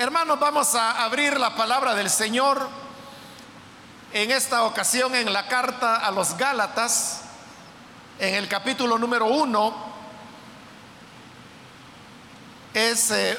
Hermanos, 0.00 0.38
vamos 0.38 0.76
a 0.76 1.02
abrir 1.02 1.40
la 1.40 1.56
palabra 1.56 1.92
del 1.92 2.08
Señor 2.08 2.68
en 4.12 4.30
esta 4.30 4.62
ocasión 4.62 5.12
en 5.16 5.32
la 5.32 5.48
carta 5.48 5.96
a 5.96 6.12
los 6.12 6.36
Gálatas, 6.36 7.22
en 8.20 8.36
el 8.36 8.46
capítulo 8.46 8.96
número 8.96 9.26
uno. 9.26 9.74
Es 12.72 13.10
eh, 13.10 13.36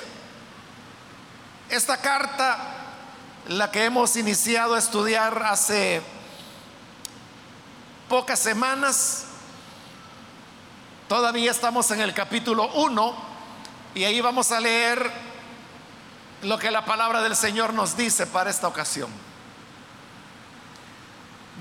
esta 1.69 1.95
carta 1.95 2.57
la 3.47 3.71
que 3.71 3.85
hemos 3.85 4.17
iniciado 4.17 4.75
a 4.75 4.79
estudiar 4.79 5.41
hace 5.43 6.01
pocas 8.09 8.37
semanas. 8.37 9.27
Todavía 11.07 11.51
estamos 11.51 11.89
en 11.91 12.01
el 12.01 12.13
capítulo 12.13 12.69
1 12.73 13.15
y 13.95 14.03
ahí 14.03 14.19
vamos 14.19 14.51
a 14.51 14.59
leer 14.59 15.28
lo 16.43 16.57
que 16.57 16.71
la 16.71 16.85
palabra 16.85 17.21
del 17.21 17.35
Señor 17.35 17.73
nos 17.73 17.97
dice 17.97 18.25
para 18.27 18.49
esta 18.49 18.67
ocasión. 18.67 19.09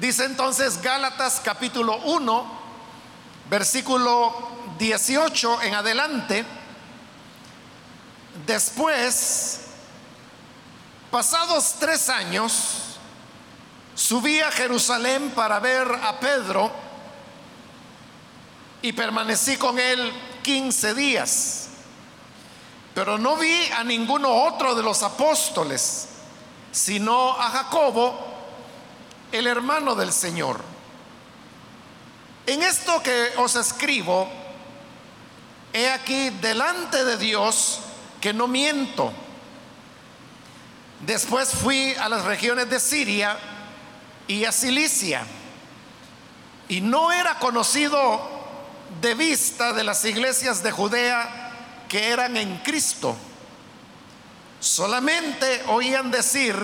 Dice 0.00 0.24
entonces 0.24 0.80
Gálatas 0.80 1.40
capítulo 1.44 1.96
1, 1.98 2.58
versículo 3.50 4.48
18 4.78 5.62
en 5.62 5.74
adelante. 5.74 6.44
Después, 8.46 9.62
pasados 11.10 11.74
tres 11.80 12.08
años, 12.08 12.98
subí 13.96 14.40
a 14.40 14.52
Jerusalén 14.52 15.32
para 15.34 15.58
ver 15.58 15.90
a 16.02 16.20
Pedro 16.20 16.70
y 18.80 18.92
permanecí 18.92 19.56
con 19.56 19.78
él 19.80 20.12
15 20.44 20.94
días. 20.94 21.67
Pero 22.98 23.16
no 23.16 23.36
vi 23.36 23.64
a 23.76 23.84
ninguno 23.84 24.28
otro 24.28 24.74
de 24.74 24.82
los 24.82 25.04
apóstoles, 25.04 26.08
sino 26.72 27.30
a 27.30 27.48
Jacobo, 27.48 28.12
el 29.30 29.46
hermano 29.46 29.94
del 29.94 30.12
Señor. 30.12 30.60
En 32.44 32.60
esto 32.60 33.00
que 33.00 33.28
os 33.36 33.54
escribo, 33.54 34.28
he 35.72 35.88
aquí 35.90 36.30
delante 36.40 37.04
de 37.04 37.16
Dios 37.18 37.78
que 38.20 38.32
no 38.32 38.48
miento. 38.48 39.12
Después 41.06 41.50
fui 41.50 41.94
a 42.00 42.08
las 42.08 42.24
regiones 42.24 42.68
de 42.68 42.80
Siria 42.80 43.38
y 44.26 44.44
a 44.44 44.50
Cilicia, 44.50 45.24
y 46.68 46.80
no 46.80 47.12
era 47.12 47.38
conocido 47.38 48.20
de 49.00 49.14
vista 49.14 49.72
de 49.72 49.84
las 49.84 50.04
iglesias 50.04 50.64
de 50.64 50.72
Judea 50.72 51.47
que 51.88 52.08
eran 52.08 52.36
en 52.36 52.58
Cristo. 52.58 53.16
Solamente 54.60 55.64
oían 55.68 56.10
decir, 56.10 56.54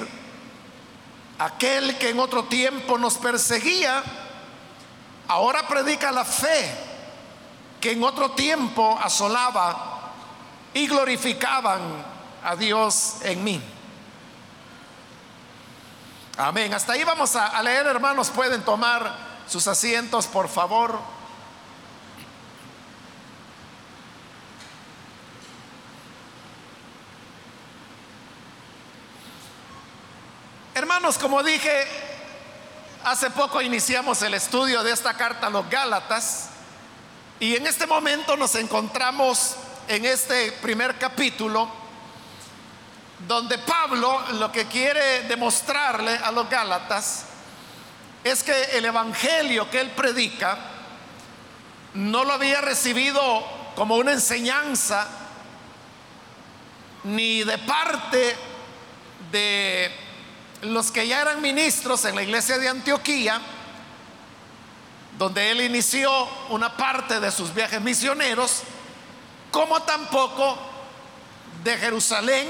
aquel 1.39 1.97
que 1.99 2.11
en 2.11 2.21
otro 2.21 2.45
tiempo 2.45 2.99
nos 2.99 3.19
perseguía, 3.19 4.03
ahora 5.29 5.67
predica 5.67 6.13
la 6.13 6.25
fe 6.25 6.71
que 7.81 7.93
en 7.93 8.03
otro 8.03 8.31
tiempo 8.33 8.99
asolaba 9.03 10.13
y 10.73 10.87
glorificaban 10.87 11.81
a 12.43 12.57
Dios 12.57 13.17
en 13.23 13.45
mí. 13.45 13.63
Amén. 16.37 16.75
Hasta 16.75 16.95
ahí 16.95 17.05
vamos 17.05 17.37
a, 17.37 17.63
leer, 17.63 17.87
hermanos. 17.87 18.31
Pueden 18.31 18.63
tomar 18.63 19.15
sus 19.47 19.69
asientos, 19.69 20.27
por 20.27 20.49
favor. 20.49 20.99
Como 31.05 31.43
dije, 31.43 31.87
hace 33.05 33.29
poco 33.29 33.61
iniciamos 33.61 34.23
el 34.23 34.33
estudio 34.33 34.83
de 34.83 34.93
esta 34.93 35.13
carta 35.13 35.49
a 35.49 35.51
los 35.51 35.69
Gálatas 35.69 36.49
y 37.39 37.57
en 37.57 37.67
este 37.67 37.87
momento 37.87 38.39
nos 38.39 38.55
encontramos 38.55 39.55
en 39.87 40.07
este 40.07 40.53
primer 40.63 40.97
capítulo 40.99 41.69
donde 43.29 43.59
Pablo 43.59 44.19
lo 44.39 44.51
que 44.51 44.65
quiere 44.65 45.25
demostrarle 45.25 46.17
a 46.17 46.33
los 46.33 46.49
Gálatas 46.49 47.27
es 48.25 48.43
que 48.43 48.63
el 48.73 48.87
Evangelio 48.87 49.69
que 49.71 49.81
él 49.81 49.91
predica 49.91 50.57
no 51.93 52.25
lo 52.25 52.33
había 52.33 52.63
recibido 52.63 53.21
como 53.77 53.97
una 53.97 54.13
enseñanza 54.13 55.07
ni 57.05 57.45
de 57.45 57.59
parte 57.59 58.37
de 59.31 60.04
los 60.65 60.91
que 60.91 61.07
ya 61.07 61.21
eran 61.21 61.41
ministros 61.41 62.05
en 62.05 62.15
la 62.15 62.23
iglesia 62.23 62.59
de 62.59 62.69
Antioquía, 62.69 63.41
donde 65.19 65.51
él 65.51 65.61
inició 65.61 66.11
una 66.49 66.77
parte 66.77 67.21
de 67.21 67.31
sus 67.31 67.55
viajes 67.55 67.81
misioneros, 67.81 68.63
como 69.51 69.83
tampoco 69.83 70.59
de 71.63 71.77
Jerusalén, 71.79 72.49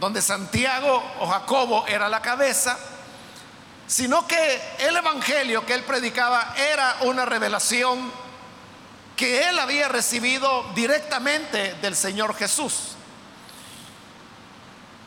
donde 0.00 0.22
Santiago 0.22 1.02
o 1.20 1.26
Jacobo 1.26 1.86
era 1.86 2.08
la 2.08 2.22
cabeza, 2.22 2.78
sino 3.86 4.26
que 4.26 4.60
el 4.78 4.96
evangelio 4.96 5.66
que 5.66 5.74
él 5.74 5.84
predicaba 5.84 6.54
era 6.56 6.98
una 7.02 7.24
revelación 7.24 8.10
que 9.16 9.48
él 9.48 9.58
había 9.58 9.88
recibido 9.88 10.64
directamente 10.74 11.74
del 11.82 11.96
Señor 11.96 12.34
Jesús. 12.36 12.94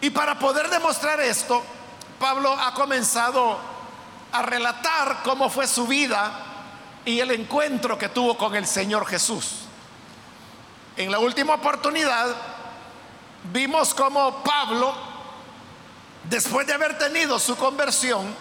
Y 0.01 0.09
para 0.09 0.37
poder 0.37 0.69
demostrar 0.69 1.21
esto, 1.21 1.63
Pablo 2.21 2.53
ha 2.53 2.71
comenzado 2.75 3.57
a 4.31 4.43
relatar 4.43 5.23
cómo 5.23 5.49
fue 5.49 5.65
su 5.65 5.87
vida 5.87 6.31
y 7.03 7.19
el 7.19 7.31
encuentro 7.31 7.97
que 7.97 8.09
tuvo 8.09 8.37
con 8.37 8.55
el 8.55 8.67
Señor 8.67 9.07
Jesús. 9.07 9.63
En 10.95 11.11
la 11.11 11.17
última 11.17 11.55
oportunidad 11.55 12.27
vimos 13.51 13.95
cómo 13.95 14.43
Pablo, 14.43 14.93
después 16.29 16.67
de 16.67 16.73
haber 16.73 16.95
tenido 16.99 17.39
su 17.39 17.55
conversión, 17.55 18.35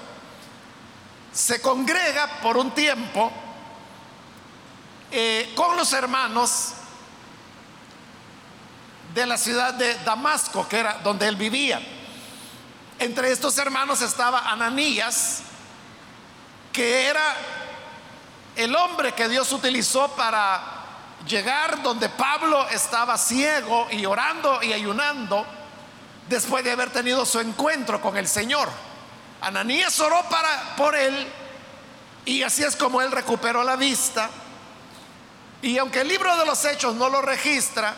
se 1.33 1.63
congrega 1.63 2.27
por 2.43 2.59
un 2.59 2.73
tiempo 2.73 3.33
eh, 5.11 5.55
con 5.57 5.75
los 5.79 5.91
hermanos 5.95 6.75
de 9.15 9.25
la 9.25 9.39
ciudad 9.39 9.73
de 9.73 9.95
Damasco, 10.05 10.69
que 10.69 10.81
era 10.81 10.99
donde 11.03 11.27
él 11.27 11.37
vivía. 11.37 11.81
Entre 13.01 13.33
estos 13.33 13.57
hermanos 13.57 14.03
estaba 14.03 14.51
Ananías, 14.51 15.41
que 16.71 17.07
era 17.07 17.35
el 18.55 18.77
hombre 18.77 19.13
que 19.13 19.27
Dios 19.27 19.51
utilizó 19.53 20.15
para 20.15 20.63
llegar 21.27 21.83
donde 21.83 22.11
Pablo 22.11 22.69
estaba 22.69 23.17
ciego 23.17 23.89
y 23.91 24.05
orando 24.05 24.63
y 24.63 24.75
ayunando 24.75 25.47
después 26.29 26.63
de 26.63 26.73
haber 26.73 26.91
tenido 26.91 27.25
su 27.25 27.41
encuentro 27.41 28.03
con 28.03 28.19
el 28.19 28.29
Señor. 28.29 28.69
Ananías 29.41 29.99
oró 29.99 30.23
para 30.29 30.77
por 30.77 30.95
él 30.95 31.27
y 32.27 32.43
así 32.43 32.65
es 32.65 32.77
como 32.77 33.01
él 33.01 33.11
recuperó 33.13 33.65
la 33.65 33.77
vista. 33.77 34.29
Y 35.63 35.79
aunque 35.79 36.03
el 36.03 36.09
libro 36.09 36.37
de 36.37 36.45
los 36.45 36.63
hechos 36.67 36.95
no 36.97 37.09
lo 37.09 37.23
registra, 37.23 37.95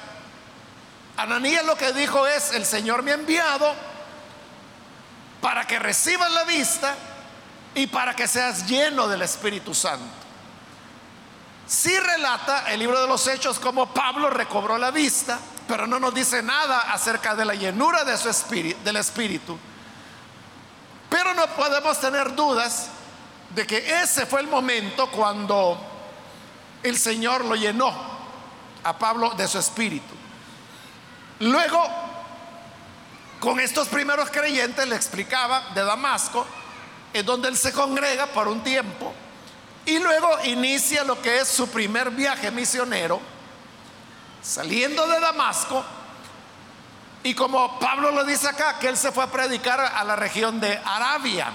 Ananías 1.17 1.67
lo 1.67 1.75
que 1.75 1.93
dijo 1.93 2.25
es, 2.29 2.53
el 2.53 2.65
Señor 2.65 3.03
me 3.03 3.11
ha 3.11 3.15
enviado 3.15 3.91
para 5.43 5.67
que 5.67 5.79
recibas 5.79 6.31
la 6.33 6.45
vista 6.45 6.95
y 7.75 7.89
para 7.89 8.15
que 8.15 8.29
seas 8.29 8.67
lleno 8.67 9.09
del 9.09 9.23
Espíritu 9.23 9.75
Santo. 9.75 10.07
Sí 11.67 11.99
relata 11.99 12.71
el 12.73 12.79
libro 12.79 13.01
de 13.01 13.09
los 13.09 13.27
Hechos 13.27 13.59
como 13.59 13.93
Pablo 13.93 14.31
recobró 14.31 14.79
la 14.79 14.93
vista, 14.93 15.39
pero 15.67 15.87
no 15.87 15.99
nos 15.99 16.15
dice 16.15 16.43
nada 16.43 16.93
acerca 16.93 17.35
de 17.35 17.45
la 17.45 17.55
llenura 17.55 18.05
de 18.05 18.17
su 18.17 18.29
espíritu, 18.29 18.83
del 18.85 18.97
Espíritu. 18.97 19.59
Pero 21.11 21.35
no 21.35 21.47
podemos 21.49 21.99
tener 21.99 22.35
dudas 22.37 22.89
de 23.51 23.67
que 23.67 24.01
ese 24.01 24.27
fue 24.27 24.43
el 24.43 24.47
momento 24.47 25.11
cuando 25.11 25.79
el 26.85 26.97
Señor 26.97 27.45
lo 27.45 27.57
llenó 27.57 27.93
a 28.85 28.97
Pablo 28.97 29.31
de 29.31 29.49
su 29.49 29.59
espíritu. 29.59 30.15
Luego 31.41 32.12
con 33.43 33.59
estos 33.59 33.89
primeros 33.89 34.31
creyentes 34.31 34.87
le 34.87 34.95
explicaba 34.95 35.71
de 35.75 35.83
Damasco, 35.83 36.47
es 37.13 37.27
donde 37.27 37.49
él 37.49 37.57
se 37.57 37.73
congrega 37.73 38.27
por 38.27 38.47
un 38.47 38.63
tiempo 38.63 39.13
y 39.85 39.99
luego 39.99 40.29
inicia 40.45 41.03
lo 41.03 41.21
que 41.21 41.41
es 41.41 41.49
su 41.49 41.69
primer 41.69 42.13
viaje 42.13 42.53
misionero, 42.53 43.21
saliendo 44.41 45.09
de 45.09 45.19
Damasco. 45.19 45.85
Y 47.25 47.35
como 47.35 47.81
Pablo 47.81 48.13
lo 48.13 48.25
dice 48.25 48.47
acá, 48.47 48.79
que 48.79 48.87
él 48.87 48.97
se 48.97 49.11
fue 49.11 49.25
a 49.25 49.33
predicar 49.33 49.81
a 49.81 50.05
la 50.05 50.15
región 50.15 50.61
de 50.61 50.81
Arabia. 50.85 51.51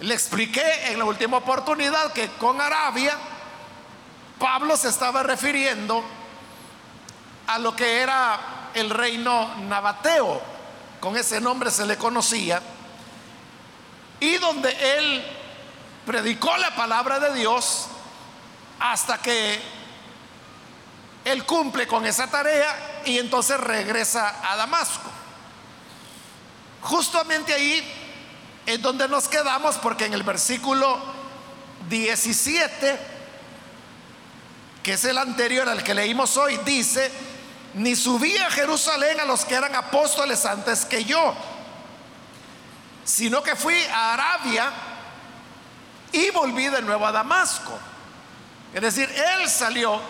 Le 0.00 0.12
expliqué 0.12 0.90
en 0.90 0.98
la 0.98 1.04
última 1.04 1.36
oportunidad 1.36 2.12
que 2.12 2.30
con 2.30 2.60
Arabia 2.60 3.16
Pablo 4.40 4.76
se 4.76 4.88
estaba 4.88 5.22
refiriendo 5.22 6.02
a 7.46 7.60
lo 7.60 7.76
que 7.76 8.00
era 8.00 8.57
el 8.74 8.90
reino 8.90 9.54
nabateo, 9.56 10.40
con 11.00 11.16
ese 11.16 11.40
nombre 11.40 11.70
se 11.70 11.86
le 11.86 11.96
conocía, 11.96 12.60
y 14.20 14.36
donde 14.38 14.70
él 14.98 15.24
predicó 16.06 16.56
la 16.56 16.74
palabra 16.74 17.20
de 17.20 17.34
Dios 17.34 17.86
hasta 18.80 19.18
que 19.18 19.60
él 21.24 21.44
cumple 21.44 21.86
con 21.86 22.06
esa 22.06 22.28
tarea 22.28 23.02
y 23.04 23.18
entonces 23.18 23.58
regresa 23.60 24.40
a 24.50 24.56
Damasco. 24.56 25.10
Justamente 26.80 27.52
ahí 27.52 27.82
es 28.64 28.80
donde 28.80 29.08
nos 29.08 29.28
quedamos 29.28 29.76
porque 29.76 30.06
en 30.06 30.14
el 30.14 30.22
versículo 30.22 30.98
17, 31.88 32.98
que 34.82 34.92
es 34.92 35.04
el 35.04 35.18
anterior 35.18 35.68
al 35.68 35.82
que 35.82 35.94
leímos 35.94 36.36
hoy, 36.36 36.58
dice, 36.64 37.10
ni 37.74 37.94
subí 37.94 38.36
a 38.36 38.50
Jerusalén 38.50 39.20
a 39.20 39.24
los 39.24 39.44
que 39.44 39.54
eran 39.54 39.74
apóstoles 39.74 40.44
antes 40.44 40.84
que 40.84 41.04
yo, 41.04 41.34
sino 43.04 43.42
que 43.42 43.56
fui 43.56 43.80
a 43.92 44.14
Arabia 44.14 44.70
y 46.12 46.30
volví 46.30 46.68
de 46.68 46.82
nuevo 46.82 47.06
a 47.06 47.12
Damasco. 47.12 47.78
Es 48.72 48.82
decir, 48.82 49.10
él 49.10 49.48
salió 49.48 50.00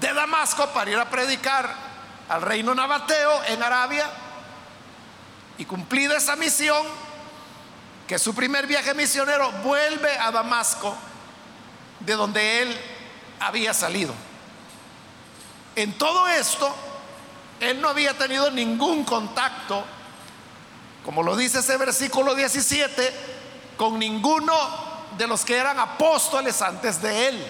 de 0.00 0.12
Damasco 0.12 0.68
para 0.68 0.90
ir 0.90 0.98
a 0.98 1.08
predicar 1.08 1.74
al 2.28 2.42
reino 2.42 2.74
nabateo 2.74 3.44
en 3.44 3.62
Arabia 3.62 4.08
y 5.56 5.64
cumplida 5.64 6.16
esa 6.16 6.36
misión, 6.36 6.86
que 8.06 8.18
su 8.18 8.34
primer 8.34 8.66
viaje 8.66 8.94
misionero 8.94 9.50
vuelve 9.64 10.16
a 10.18 10.30
Damasco, 10.30 10.96
de 12.00 12.14
donde 12.14 12.62
él 12.62 12.80
había 13.40 13.74
salido. 13.74 14.14
En 15.78 15.92
todo 15.92 16.26
esto, 16.26 16.74
él 17.60 17.80
no 17.80 17.88
había 17.88 18.18
tenido 18.18 18.50
ningún 18.50 19.04
contacto, 19.04 19.84
como 21.04 21.22
lo 21.22 21.36
dice 21.36 21.60
ese 21.60 21.76
versículo 21.76 22.34
17, 22.34 23.12
con 23.76 23.96
ninguno 23.96 24.52
de 25.16 25.28
los 25.28 25.44
que 25.44 25.56
eran 25.56 25.78
apóstoles 25.78 26.60
antes 26.62 27.00
de 27.00 27.28
él. 27.28 27.46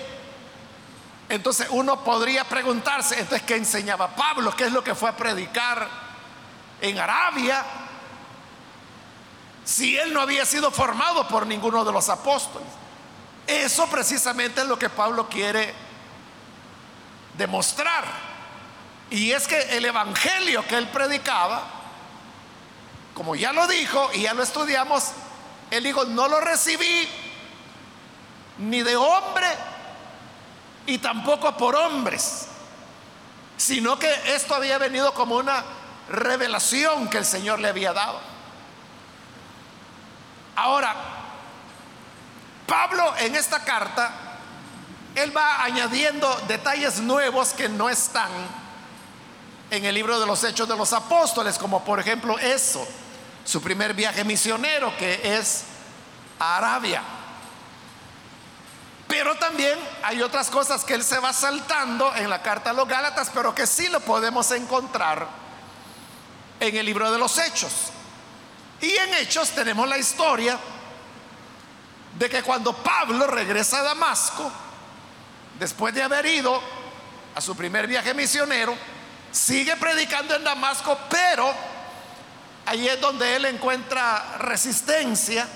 Entonces 1.31 1.69
uno 1.71 2.05
podría 2.05 2.45
preguntarse, 2.45 3.19
entonces, 3.19 3.47
¿qué 3.47 3.57
enseñaba 3.57 4.15
Pablo? 4.15 4.55
¿Qué 4.55 4.65
es 4.65 4.73
lo 4.73 4.85
que 4.85 4.95
fue 4.95 5.09
a 5.09 5.17
predicar 5.17 5.89
en 6.83 6.99
Arabia? 6.99 7.65
Si 9.65 9.97
él 9.97 10.13
no 10.13 10.21
había 10.21 10.45
sido 10.45 10.71
formado 10.71 11.27
por 11.29 11.47
ninguno 11.47 11.83
de 11.83 11.93
los 11.93 12.11
apóstoles. 12.11 12.69
Eso 13.47 13.87
precisamente 13.87 14.61
es 14.61 14.67
lo 14.67 14.79
que 14.79 14.91
Pablo 14.91 15.31
quiere 15.31 15.88
demostrar. 17.39 18.05
Y 19.11 19.33
es 19.33 19.49
que 19.49 19.59
el 19.79 19.85
evangelio 19.87 20.67
que 20.67 20.77
él 20.77 20.89
predicaba, 20.89 21.63
como 23.15 23.35
ya 23.35 23.53
lo 23.53 23.67
dijo 23.67 24.11
y 24.13 24.23
ya 24.23 24.35
lo 24.35 24.43
estudiamos, 24.43 25.13
él 25.71 25.85
dijo, 25.85 26.05
no 26.05 26.29
lo 26.29 26.41
recibí 26.41 27.09
ni 28.59 28.83
de 28.83 28.97
hombre 28.97 29.47
y 30.87 30.99
tampoco 30.99 31.57
por 31.57 31.77
hombres, 31.77 32.49
sino 33.57 33.99
que 33.99 34.13
esto 34.35 34.55
había 34.55 34.79
venido 34.79 35.15
como 35.15 35.37
una 35.37 35.65
revelación 36.11 37.09
que 37.09 37.19
el 37.19 37.25
Señor 37.25 37.61
le 37.61 37.69
había 37.69 37.93
dado. 37.93 38.21
Ahora, 40.57 40.95
Pablo 42.67 43.15
en 43.19 43.37
esta 43.37 43.65
carta, 43.65 44.28
él 45.19 45.37
va 45.37 45.63
añadiendo 45.63 46.29
detalles 46.49 47.01
nuevos 47.01 47.53
que 47.53 47.69
no 47.69 47.89
están 47.89 48.31
en 49.71 49.85
el 49.85 49.95
libro 49.95 50.19
de 50.19 50.27
los 50.27 50.43
Hechos 50.45 50.69
de 50.69 50.77
los 50.77 50.93
Apóstoles, 50.93 51.59
como 51.59 51.85
por 51.85 52.01
ejemplo 52.01 52.39
eso, 52.39 52.87
su 53.45 53.61
primer 53.61 53.95
viaje 53.95 54.25
misionero 54.25 54.97
que 54.97 55.39
es 55.39 55.65
a 56.39 56.57
Arabia. 56.57 57.03
Pero 59.07 59.35
también 59.37 59.79
hay 60.03 60.23
otras 60.23 60.51
cosas 60.51 60.85
que 60.85 60.95
él 60.95 61.03
se 61.03 61.19
va 61.19 61.33
saltando 61.33 62.15
en 62.15 62.29
la 62.29 62.43
carta 62.43 62.71
a 62.71 62.73
los 62.75 62.87
Gálatas, 62.87 63.31
pero 63.33 63.55
que 63.55 63.67
sí 63.67 63.89
lo 63.89 64.01
podemos 64.01 64.51
encontrar 64.51 65.27
en 66.61 66.77
el 66.77 66.85
libro 66.85 67.11
de 67.11 67.19
los 67.19 67.39
Hechos. 67.39 67.73
Y 68.81 68.91
en 68.91 69.15
Hechos 69.15 69.51
tenemos 69.51 69.89
la 69.89 69.99
historia 69.99 70.59
de 72.19 72.29
que 72.29 72.43
cuando 72.43 72.73
Pablo 72.75 73.27
regresa 73.27 73.79
a 73.79 73.83
Damasco, 73.83 74.51
después 75.59 75.95
de 75.95 76.03
haber 76.03 76.27
ido 76.27 76.61
a 77.35 77.41
su 77.41 77.57
primer 77.57 77.87
viaje 77.87 78.15
misionero, 78.15 78.77
sigue 79.31 79.77
predicando 79.77 80.35
en 80.35 80.45
Damasco, 80.45 80.99
pero 81.09 81.53
ahí 82.67 82.89
es 82.89 83.01
donde 83.01 83.37
él 83.37 83.45
encuentra 83.45 84.39
resistencia 84.39 85.47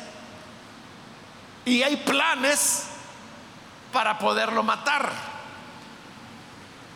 y 1.64 1.82
hay 1.82 1.96
planes 1.96 2.84
para 3.92 4.18
poderlo 4.18 4.62
matar. 4.62 5.10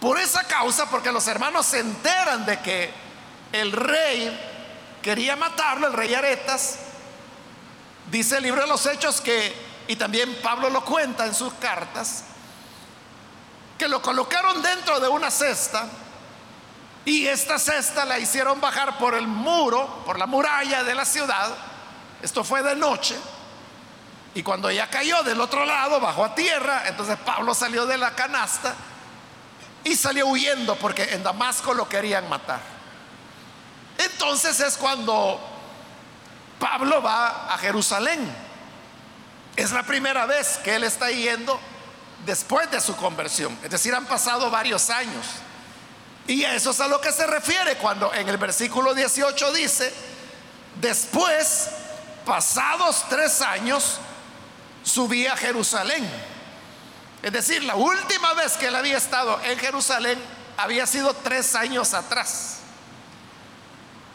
Por 0.00 0.18
esa 0.18 0.44
causa, 0.44 0.90
porque 0.90 1.12
los 1.12 1.26
hermanos 1.26 1.66
se 1.66 1.80
enteran 1.80 2.44
de 2.44 2.60
que 2.60 2.90
el 3.52 3.72
rey 3.72 4.38
quería 5.02 5.36
matarlo, 5.36 5.86
el 5.86 5.92
rey 5.92 6.14
Aretas, 6.14 6.78
dice 8.10 8.36
el 8.36 8.44
libro 8.44 8.62
de 8.62 8.68
los 8.68 8.84
Hechos 8.86 9.20
que, 9.20 9.54
y 9.88 9.96
también 9.96 10.36
Pablo 10.42 10.68
lo 10.70 10.84
cuenta 10.84 11.26
en 11.26 11.34
sus 11.34 11.52
cartas, 11.54 12.24
que 13.78 13.88
lo 13.88 14.00
colocaron 14.00 14.62
dentro 14.62 15.00
de 15.00 15.08
una 15.08 15.30
cesta 15.30 15.86
y 17.04 17.26
esta 17.26 17.58
cesta 17.58 18.04
la 18.04 18.18
hicieron 18.18 18.60
bajar 18.60 18.98
por 18.98 19.14
el 19.14 19.26
muro, 19.26 20.02
por 20.04 20.18
la 20.18 20.26
muralla 20.26 20.82
de 20.82 20.94
la 20.94 21.04
ciudad. 21.04 21.54
Esto 22.22 22.42
fue 22.42 22.62
de 22.62 22.74
noche 22.74 23.16
y 24.34 24.42
cuando 24.42 24.70
ya 24.70 24.90
cayó 24.90 25.22
del 25.22 25.40
otro 25.40 25.64
lado, 25.64 26.00
bajó 26.00 26.24
a 26.24 26.34
tierra, 26.34 26.82
entonces 26.86 27.16
Pablo 27.24 27.54
salió 27.54 27.86
de 27.86 27.96
la 27.96 28.14
canasta 28.14 28.74
y 29.84 29.94
salió 29.94 30.26
huyendo 30.26 30.76
porque 30.76 31.04
en 31.14 31.22
Damasco 31.22 31.72
lo 31.72 31.88
querían 31.88 32.28
matar. 32.28 32.60
Entonces 33.98 34.58
es 34.60 34.76
cuando 34.76 35.40
Pablo 36.58 37.00
va 37.00 37.54
a 37.54 37.56
Jerusalén. 37.58 38.30
Es 39.54 39.72
la 39.72 39.84
primera 39.84 40.26
vez 40.26 40.58
que 40.58 40.74
él 40.74 40.84
está 40.84 41.10
yendo 41.10 41.58
después 42.26 42.70
de 42.70 42.80
su 42.80 42.94
conversión. 42.96 43.56
Es 43.62 43.70
decir, 43.70 43.94
han 43.94 44.04
pasado 44.04 44.50
varios 44.50 44.90
años. 44.90 45.24
Y 46.26 46.42
eso 46.42 46.72
es 46.72 46.80
a 46.80 46.88
lo 46.88 47.00
que 47.00 47.12
se 47.12 47.26
refiere 47.26 47.76
cuando 47.76 48.12
en 48.12 48.28
el 48.28 48.36
versículo 48.36 48.92
18 48.92 49.52
dice, 49.52 49.94
después, 50.80 51.68
pasados 52.26 53.04
tres 53.08 53.40
años, 53.40 53.98
subía 54.82 55.34
a 55.34 55.36
Jerusalén. 55.36 56.10
Es 57.22 57.32
decir, 57.32 57.62
la 57.62 57.76
última 57.76 58.34
vez 58.34 58.56
que 58.56 58.66
él 58.66 58.76
había 58.76 58.96
estado 58.96 59.40
en 59.44 59.58
Jerusalén 59.58 60.20
había 60.56 60.86
sido 60.86 61.14
tres 61.14 61.54
años 61.54 61.94
atrás, 61.94 62.58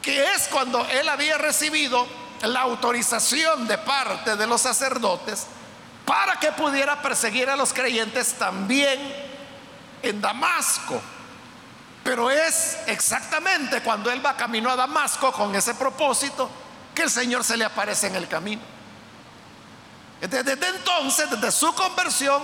que 0.01 0.33
es 0.33 0.49
cuando 0.49 0.85
él 0.87 1.07
había 1.07 1.37
recibido 1.37 2.05
la 2.41 2.61
autorización 2.61 3.67
de 3.67 3.77
parte 3.77 4.35
de 4.35 4.47
los 4.47 4.61
sacerdotes 4.61 5.47
para 6.05 6.35
que 6.39 6.51
pudiera 6.51 7.01
perseguir 7.01 7.49
a 7.49 7.55
los 7.55 7.73
creyentes 7.73 8.33
también 8.33 8.99
en 10.01 10.21
Damasco. 10.21 11.01
Pero 12.03 12.31
es 12.31 12.77
exactamente 12.87 13.81
cuando 13.81 14.11
él 14.11 14.25
va 14.25 14.35
camino 14.35 14.69
a 14.71 14.75
Damasco 14.75 15.31
con 15.31 15.55
ese 15.55 15.75
propósito 15.75 16.49
que 16.95 17.03
el 17.03 17.09
Señor 17.09 17.43
se 17.43 17.57
le 17.57 17.65
aparece 17.65 18.07
en 18.07 18.15
el 18.15 18.27
camino. 18.27 18.61
Desde 20.19 20.67
entonces, 20.67 21.29
desde 21.29 21.51
su 21.51 21.73
conversión, 21.73 22.43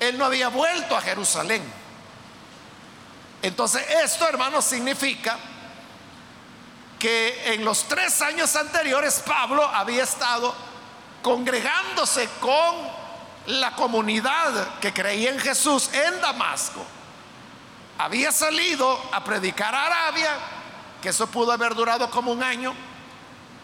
él 0.00 0.18
no 0.18 0.24
había 0.24 0.48
vuelto 0.48 0.96
a 0.96 1.00
Jerusalén. 1.00 1.62
Entonces, 3.42 3.84
esto, 4.02 4.26
hermanos, 4.28 4.64
significa 4.64 5.36
que 6.98 7.54
en 7.54 7.64
los 7.64 7.84
tres 7.84 8.20
años 8.22 8.56
anteriores 8.56 9.22
Pablo 9.24 9.64
había 9.64 10.02
estado 10.02 10.52
congregándose 11.28 12.28
con 12.40 12.74
la 13.46 13.72
comunidad 13.72 14.78
que 14.80 14.92
creía 14.94 15.30
en 15.30 15.38
Jesús 15.38 15.90
en 15.92 16.20
Damasco. 16.20 16.84
Había 17.98 18.32
salido 18.32 18.98
a 19.12 19.22
predicar 19.22 19.74
a 19.74 19.86
Arabia, 19.86 20.30
que 21.02 21.10
eso 21.10 21.26
pudo 21.26 21.52
haber 21.52 21.74
durado 21.74 22.10
como 22.10 22.32
un 22.32 22.42
año 22.42 22.74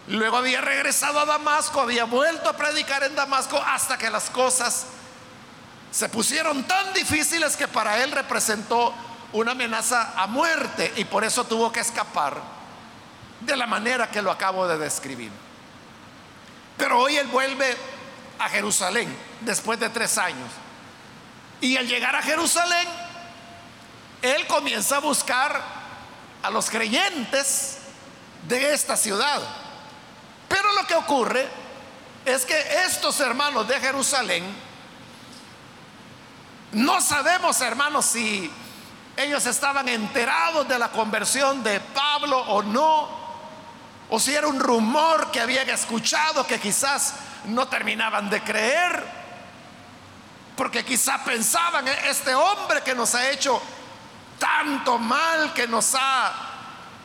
Luego 0.07 0.37
había 0.37 0.61
regresado 0.61 1.19
a 1.19 1.25
Damasco, 1.25 1.81
había 1.81 2.03
vuelto 2.05 2.47
a 2.47 2.53
predicar 2.53 3.03
en 3.03 3.15
Damasco 3.15 3.59
hasta 3.65 3.97
que 3.97 4.09
las 4.09 4.29
cosas 4.29 4.85
se 5.91 6.09
pusieron 6.09 6.63
tan 6.65 6.93
difíciles 6.93 7.57
que 7.57 7.67
para 7.67 8.03
él 8.03 8.11
representó 8.11 8.93
una 9.33 9.53
amenaza 9.53 10.13
a 10.15 10.27
muerte 10.27 10.93
y 10.97 11.05
por 11.05 11.23
eso 11.23 11.45
tuvo 11.45 11.71
que 11.71 11.79
escapar 11.79 12.39
de 13.41 13.57
la 13.57 13.65
manera 13.65 14.11
que 14.11 14.21
lo 14.21 14.29
acabo 14.29 14.67
de 14.67 14.77
describir. 14.77 15.31
Pero 16.77 16.99
hoy 16.99 17.17
él 17.17 17.27
vuelve 17.27 17.75
a 18.39 18.49
Jerusalén 18.49 19.15
después 19.41 19.79
de 19.79 19.89
tres 19.89 20.17
años. 20.17 20.49
Y 21.61 21.77
al 21.77 21.87
llegar 21.87 22.15
a 22.15 22.21
Jerusalén, 22.21 22.87
él 24.21 24.45
comienza 24.47 24.97
a 24.97 24.99
buscar 24.99 25.61
a 26.43 26.49
los 26.49 26.69
creyentes 26.69 27.77
de 28.47 28.73
esta 28.73 28.97
ciudad. 28.97 29.41
Pero 30.47 30.71
lo 30.73 30.85
que 30.85 30.95
ocurre 30.95 31.47
es 32.25 32.45
que 32.45 32.59
estos 32.85 33.19
hermanos 33.19 33.67
de 33.67 33.79
Jerusalén, 33.79 34.43
no 36.71 36.99
sabemos 37.01 37.61
hermanos 37.61 38.05
si 38.05 38.51
ellos 39.15 39.45
estaban 39.45 39.87
enterados 39.87 40.67
de 40.67 40.77
la 40.77 40.91
conversión 40.91 41.63
de 41.63 41.79
Pablo 41.79 42.37
o 42.37 42.61
no, 42.61 43.24
o 44.09 44.19
si 44.19 44.35
era 44.35 44.47
un 44.47 44.59
rumor 44.59 45.31
que 45.31 45.41
habían 45.41 45.69
escuchado 45.69 46.45
que 46.45 46.59
quizás 46.59 47.15
no 47.45 47.67
terminaban 47.67 48.29
de 48.29 48.41
creer, 48.41 49.03
porque 50.55 50.85
quizás 50.85 51.21
pensaban, 51.21 51.87
e-, 51.87 52.09
este 52.09 52.33
hombre 52.33 52.81
que 52.81 52.95
nos 52.95 53.15
ha 53.15 53.29
hecho 53.29 53.61
tanto 54.39 54.97
mal, 54.97 55.53
que 55.53 55.67
nos 55.67 55.95
ha 55.95 56.31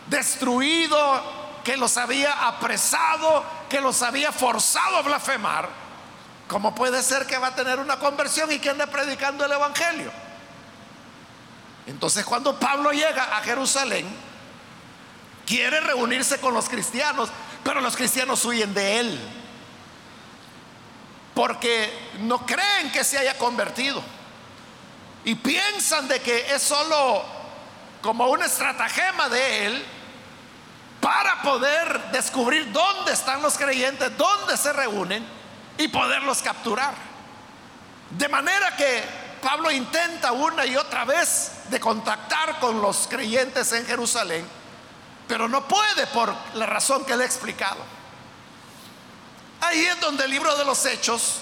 destruido, 0.07 1.61
que 1.64 1.76
los 1.76 1.97
había 1.97 2.49
apresado, 2.49 3.45
que 3.69 3.80
los 3.80 4.02
había 4.02 4.33
forzado 4.33 4.99
a 4.99 5.02
blasfemar, 5.02 5.69
¿cómo 6.49 6.75
puede 6.75 7.02
ser 7.02 7.26
que 7.26 7.38
va 7.38 7.49
a 7.49 7.54
tener 7.54 7.78
una 7.78 7.99
conversión 7.99 8.50
y 8.52 8.59
que 8.59 8.71
ande 8.71 8.87
predicando 8.87 9.45
el 9.45 9.52
Evangelio? 9.52 10.11
Entonces 11.87 12.25
cuando 12.25 12.59
Pablo 12.59 12.92
llega 12.92 13.37
a 13.37 13.40
Jerusalén, 13.42 14.30
quiere 15.47 15.81
reunirse 15.81 16.39
con 16.39 16.55
los 16.55 16.69
cristianos, 16.69 17.31
pero 17.65 17.81
los 17.81 17.97
cristianos 17.97 18.45
huyen 18.45 18.73
de 18.75 19.01
él, 19.01 19.21
porque 21.35 21.93
no 22.21 22.45
creen 22.47 22.91
que 22.93 23.05
se 23.05 23.19
haya 23.19 23.37
convertido 23.37 24.03
y 25.25 25.35
piensan 25.35 26.09
de 26.09 26.21
que 26.21 26.55
es 26.55 26.63
solo 26.63 27.25
como 28.03 28.27
una 28.29 28.47
estratagema 28.47 29.29
de 29.29 29.67
él 29.67 29.85
para 31.01 31.43
poder 31.43 32.11
descubrir 32.13 32.73
dónde 32.73 33.13
están 33.13 33.43
los 33.43 33.57
creyentes, 33.57 34.17
dónde 34.17 34.57
se 34.57 34.73
reúnen 34.73 35.25
y 35.79 35.89
poderlos 35.89 36.43
capturar. 36.43 36.95
De 38.11 38.29
manera 38.29 38.77
que 38.77 39.03
Pablo 39.41 39.71
intenta 39.71 40.33
una 40.33 40.67
y 40.67 40.77
otra 40.77 41.05
vez 41.05 41.53
de 41.71 41.81
contactar 41.81 42.59
con 42.59 42.81
los 42.83 43.07
creyentes 43.09 43.73
en 43.73 43.87
Jerusalén, 43.87 44.47
pero 45.31 45.47
no 45.47 45.63
puede 45.63 46.09
por 46.09 46.35
la 46.55 46.67
razón 46.67 47.05
que 47.05 47.17
le 47.17 47.23
he 47.23 47.27
explicado. 47.27 47.79
Ahí 49.61 49.85
es 49.85 50.01
donde 50.01 50.25
el 50.25 50.31
libro 50.33 50.57
de 50.57 50.65
los 50.65 50.85
Hechos 50.85 51.37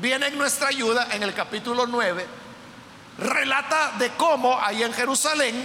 viene 0.00 0.28
en 0.28 0.38
nuestra 0.38 0.68
ayuda 0.68 1.08
en 1.10 1.22
el 1.22 1.34
capítulo 1.34 1.86
9, 1.86 2.26
relata 3.18 3.92
de 3.98 4.12
cómo 4.12 4.58
ahí 4.58 4.82
en 4.82 4.94
Jerusalén 4.94 5.62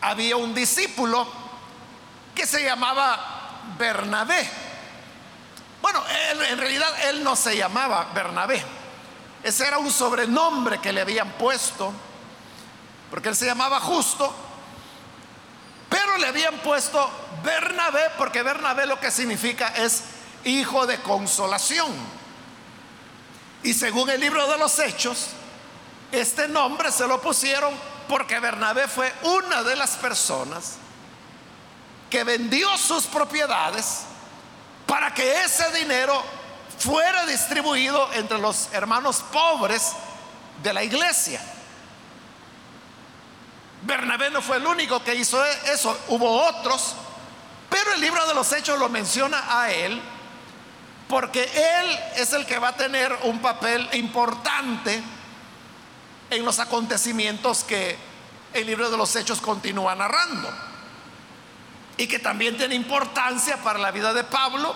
había 0.00 0.34
un 0.34 0.52
discípulo 0.52 1.24
que 2.34 2.46
se 2.48 2.64
llamaba 2.64 3.60
Bernabé. 3.78 4.50
Bueno, 5.80 6.02
en 6.50 6.58
realidad 6.58 7.10
él 7.10 7.22
no 7.22 7.36
se 7.36 7.56
llamaba 7.56 8.08
Bernabé. 8.12 8.60
Ese 9.44 9.68
era 9.68 9.78
un 9.78 9.92
sobrenombre 9.92 10.80
que 10.80 10.92
le 10.92 11.02
habían 11.02 11.30
puesto, 11.34 11.92
porque 13.08 13.28
él 13.28 13.36
se 13.36 13.46
llamaba 13.46 13.78
justo, 13.78 14.41
pero 15.92 16.16
le 16.16 16.26
habían 16.26 16.56
puesto 16.60 17.10
Bernabé, 17.44 18.12
porque 18.16 18.42
Bernabé 18.42 18.86
lo 18.86 18.98
que 18.98 19.10
significa 19.10 19.68
es 19.76 20.04
hijo 20.42 20.86
de 20.86 21.02
consolación. 21.02 21.92
Y 23.62 23.74
según 23.74 24.08
el 24.08 24.18
libro 24.18 24.48
de 24.48 24.56
los 24.56 24.78
Hechos, 24.78 25.28
este 26.10 26.48
nombre 26.48 26.90
se 26.90 27.06
lo 27.06 27.20
pusieron 27.20 27.74
porque 28.08 28.40
Bernabé 28.40 28.88
fue 28.88 29.12
una 29.22 29.62
de 29.62 29.76
las 29.76 29.90
personas 29.96 30.76
que 32.08 32.24
vendió 32.24 32.74
sus 32.78 33.04
propiedades 33.04 34.04
para 34.86 35.12
que 35.12 35.42
ese 35.42 35.70
dinero 35.72 36.22
fuera 36.78 37.26
distribuido 37.26 38.10
entre 38.14 38.38
los 38.38 38.70
hermanos 38.72 39.22
pobres 39.30 39.92
de 40.62 40.72
la 40.72 40.82
iglesia. 40.82 41.38
Bernabé 43.82 44.30
no 44.30 44.40
fue 44.40 44.58
el 44.58 44.66
único 44.66 45.02
que 45.02 45.14
hizo 45.14 45.44
eso, 45.44 45.98
hubo 46.08 46.44
otros, 46.46 46.94
pero 47.68 47.92
el 47.94 48.00
libro 48.00 48.24
de 48.26 48.34
los 48.34 48.52
hechos 48.52 48.78
lo 48.78 48.88
menciona 48.88 49.60
a 49.60 49.70
él 49.70 50.00
porque 51.08 51.42
él 51.42 51.98
es 52.16 52.32
el 52.32 52.46
que 52.46 52.58
va 52.58 52.68
a 52.68 52.76
tener 52.76 53.14
un 53.24 53.40
papel 53.40 53.86
importante 53.92 55.02
en 56.30 56.44
los 56.44 56.58
acontecimientos 56.58 57.64
que 57.64 57.98
el 58.54 58.66
libro 58.66 58.90
de 58.90 58.96
los 58.96 59.14
hechos 59.16 59.40
continúa 59.42 59.94
narrando 59.94 60.48
y 61.98 62.06
que 62.06 62.18
también 62.18 62.56
tiene 62.56 62.74
importancia 62.74 63.58
para 63.58 63.78
la 63.78 63.90
vida 63.90 64.14
de 64.14 64.24
Pablo, 64.24 64.74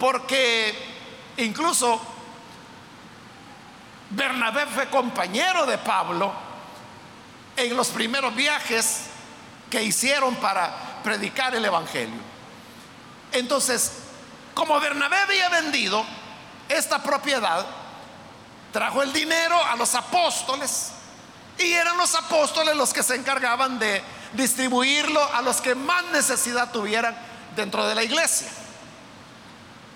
porque 0.00 0.74
incluso 1.36 2.00
Bernabé 4.10 4.66
fue 4.66 4.88
compañero 4.88 5.66
de 5.66 5.78
Pablo 5.78 6.32
en 7.56 7.76
los 7.76 7.88
primeros 7.88 8.34
viajes 8.34 9.02
que 9.70 9.82
hicieron 9.82 10.34
para 10.36 11.00
predicar 11.02 11.54
el 11.54 11.64
Evangelio. 11.64 12.20
Entonces, 13.32 13.92
como 14.54 14.78
Bernabé 14.80 15.16
había 15.16 15.48
vendido 15.48 16.04
esta 16.68 17.02
propiedad, 17.02 17.66
trajo 18.72 19.02
el 19.02 19.12
dinero 19.12 19.62
a 19.64 19.76
los 19.76 19.94
apóstoles 19.94 20.92
y 21.58 21.72
eran 21.72 21.96
los 21.96 22.14
apóstoles 22.14 22.76
los 22.76 22.92
que 22.92 23.02
se 23.02 23.14
encargaban 23.14 23.78
de 23.78 24.02
distribuirlo 24.32 25.22
a 25.34 25.42
los 25.42 25.60
que 25.60 25.74
más 25.74 26.04
necesidad 26.06 26.70
tuvieran 26.72 27.16
dentro 27.56 27.86
de 27.86 27.94
la 27.94 28.02
iglesia. 28.02 28.48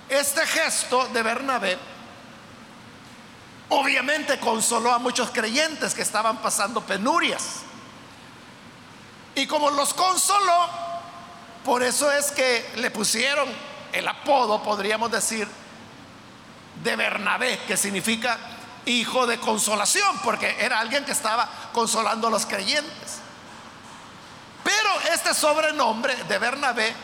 Este 0.08 0.46
gesto 0.46 1.08
de 1.08 1.22
Bernabé 1.22 1.78
obviamente 3.68 4.38
consoló 4.38 4.92
a 4.92 4.98
muchos 4.98 5.30
creyentes 5.30 5.94
que 5.94 6.02
estaban 6.02 6.38
pasando 6.38 6.80
penurias. 6.80 7.62
Y 9.34 9.46
como 9.46 9.70
los 9.70 9.92
consoló, 9.92 10.68
por 11.64 11.82
eso 11.82 12.10
es 12.10 12.30
que 12.30 12.72
le 12.76 12.90
pusieron 12.90 13.48
el 13.92 14.06
apodo, 14.08 14.62
podríamos 14.62 15.10
decir, 15.10 15.48
de 16.82 16.96
Bernabé, 16.96 17.58
que 17.66 17.76
significa 17.76 18.38
hijo 18.86 19.26
de 19.26 19.38
consolación, 19.38 20.18
porque 20.22 20.56
era 20.60 20.78
alguien 20.78 21.04
que 21.04 21.12
estaba 21.12 21.48
consolando 21.72 22.28
a 22.28 22.30
los 22.30 22.46
creyentes. 22.46 23.20
Pero 24.62 25.12
este 25.12 25.34
sobrenombre 25.34 26.14
de 26.24 26.38
Bernabé 26.38 26.94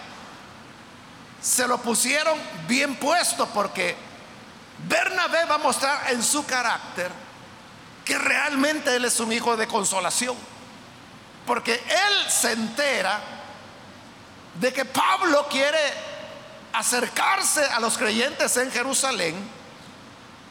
se 1.41 1.67
lo 1.67 1.79
pusieron 1.79 2.39
bien 2.69 2.97
puesto 2.97 3.47
porque 3.47 3.97
Bernabé 5.23 5.49
va 5.49 5.55
a 5.57 5.59
mostrar 5.59 6.13
en 6.13 6.23
su 6.23 6.45
carácter 6.47 7.11
que 8.05 8.19
realmente 8.19 8.95
él 8.97 9.05
es 9.05 9.21
un 9.21 9.33
hijo 9.33 9.57
de 9.57 9.67
consolación. 9.67 10.37
Porque 11.47 11.75
él 11.75 12.31
se 12.31 12.53
entera 12.53 13.21
de 14.55 14.73
que 14.73 14.85
Pablo 14.85 15.47
quiere 15.51 15.79
acercarse 16.73 17.65
a 17.65 17.81
los 17.81 17.99
creyentes 17.99 18.57
en 18.57 18.71
Jerusalén, 18.71 19.37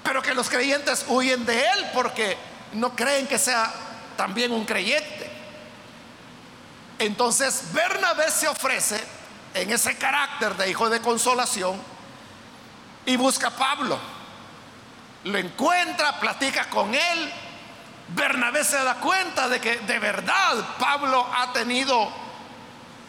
pero 0.04 0.22
que 0.22 0.34
los 0.34 0.50
creyentes 0.50 1.06
huyen 1.08 1.46
de 1.46 1.60
él 1.60 1.92
porque 1.94 2.38
no 2.74 2.96
creen 2.96 3.28
que 3.28 3.40
sea 3.40 3.72
también 4.18 4.52
un 4.52 4.66
creyente. 4.66 5.30
Entonces 7.00 7.74
Bernabé 7.74 8.30
se 8.30 8.48
ofrece 8.48 9.02
en 9.54 9.72
ese 9.72 9.98
carácter 9.98 10.56
de 10.56 10.70
hijo 10.70 10.90
de 10.90 11.02
consolación 11.02 11.82
y 13.06 13.18
busca 13.18 13.48
a 13.48 13.52
Pablo. 13.52 14.21
Lo 15.26 15.38
encuentra, 15.38 16.20
platica 16.20 16.70
con 16.70 16.94
él. 16.94 17.34
Bernabé 18.10 18.64
se 18.64 18.78
da 18.84 18.96
cuenta 18.96 19.48
de 19.48 19.60
que 19.60 19.78
de 19.78 20.00
verdad 20.00 20.78
Pablo 20.80 21.26
ha 21.34 21.54
tenido 21.54 22.12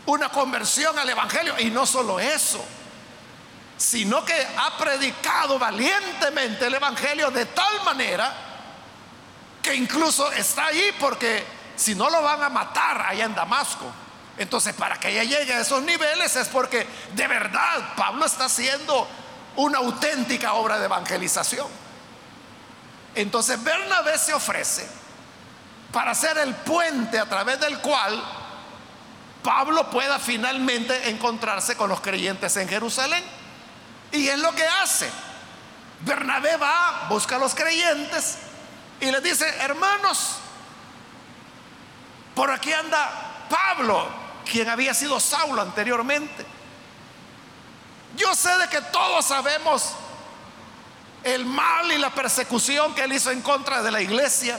una 0.07 0.29
conversión 0.29 0.99
al 0.99 1.09
Evangelio. 1.09 1.59
Y 1.59 1.71
no 1.71 1.87
solo 1.87 2.21
eso, 2.21 2.65
sino 3.77 4.25
que 4.25 4.47
ha 4.57 4.77
predicado 4.77 5.59
valientemente 5.59 6.67
el 6.67 6.75
Evangelio 6.75 7.31
de 7.31 7.47
tal 7.47 7.83
manera 7.85 8.33
que 9.63 9.75
incluso 9.75 10.31
está 10.33 10.67
allí 10.67 10.93
porque 10.99 11.45
si 11.77 11.95
no 11.95 12.11
lo 12.11 12.23
van 12.23 12.43
a 12.43 12.49
matar 12.49 13.07
allá 13.07 13.25
en 13.25 13.35
Damasco. 13.35 13.87
Entonces, 14.39 14.75
para 14.75 14.99
que 14.99 15.09
ella 15.09 15.25
llegue 15.25 15.53
a 15.53 15.61
esos 15.61 15.83
niveles 15.83 16.35
es 16.37 16.49
porque 16.49 16.87
de 17.15 17.27
verdad 17.29 17.95
Pablo 17.97 18.25
está 18.25 18.47
haciendo 18.47 19.07
una 19.57 19.79
auténtica 19.79 20.55
obra 20.55 20.79
de 20.79 20.87
evangelización. 20.87 21.67
Entonces, 23.15 23.63
Bernabé 23.63 24.19
se 24.19 24.33
ofrece 24.33 24.89
para 25.93 26.15
ser 26.15 26.39
el 26.39 26.55
puente 26.55 27.19
a 27.19 27.27
través 27.27 27.61
del 27.61 27.79
cual 27.79 28.23
Pablo 29.43 29.91
pueda 29.91 30.19
finalmente 30.19 31.11
encontrarse 31.11 31.77
con 31.77 31.89
los 31.89 32.01
creyentes 32.01 32.57
en 32.57 32.69
Jerusalén. 32.69 33.23
Y 34.13 34.29
es 34.29 34.39
lo 34.39 34.55
que 34.55 34.67
hace. 34.67 35.11
Bernabé 36.01 36.57
va, 36.57 37.07
busca 37.09 37.37
a 37.37 37.39
los 37.39 37.55
creyentes 37.55 38.39
y 39.01 39.11
les 39.11 39.23
dice, 39.23 39.47
hermanos, 39.61 40.37
por 42.35 42.51
aquí 42.51 42.73
anda 42.73 43.47
Pablo, 43.49 44.09
quien 44.51 44.69
había 44.69 44.95
sido 44.95 45.19
Saulo 45.21 45.61
anteriormente. 45.61 46.47
Yo 48.17 48.35
sé 48.35 48.57
de 48.59 48.69
que 48.69 48.81
todos 48.81 49.27
sabemos 49.27 49.95
el 51.25 51.45
mal 51.45 51.93
y 51.93 51.99
la 51.99 52.11
persecución 52.11 52.95
que 52.95 53.05
él 53.05 53.13
hizo 53.13 53.31
en 53.31 53.43
contra 53.43 53.83
de 53.83 53.91
la 53.91 54.01
iglesia. 54.01 54.59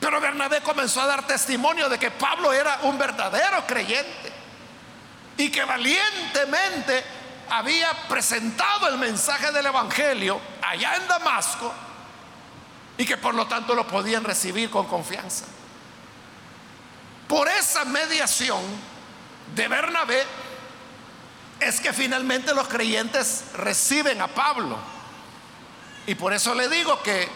Pero 0.00 0.20
Bernabé 0.20 0.60
comenzó 0.60 1.00
a 1.00 1.06
dar 1.06 1.26
testimonio 1.26 1.88
de 1.88 1.98
que 1.98 2.10
Pablo 2.10 2.52
era 2.52 2.80
un 2.82 2.98
verdadero 2.98 3.66
creyente 3.66 4.32
y 5.36 5.50
que 5.50 5.64
valientemente 5.64 7.04
había 7.50 7.90
presentado 8.08 8.88
el 8.88 8.98
mensaje 8.98 9.52
del 9.52 9.66
Evangelio 9.66 10.40
allá 10.62 10.96
en 10.96 11.08
Damasco 11.08 11.72
y 12.96 13.04
que 13.04 13.16
por 13.16 13.34
lo 13.34 13.46
tanto 13.46 13.74
lo 13.74 13.86
podían 13.86 14.24
recibir 14.24 14.70
con 14.70 14.86
confianza. 14.86 15.44
Por 17.28 17.48
esa 17.48 17.84
mediación 17.84 18.62
de 19.54 19.68
Bernabé 19.68 20.24
es 21.60 21.80
que 21.80 21.92
finalmente 21.92 22.54
los 22.54 22.68
creyentes 22.68 23.44
reciben 23.54 24.20
a 24.20 24.28
Pablo. 24.28 24.93
Y 26.06 26.14
por 26.14 26.32
eso 26.32 26.54
le 26.54 26.68
digo 26.68 27.02
que 27.02 27.28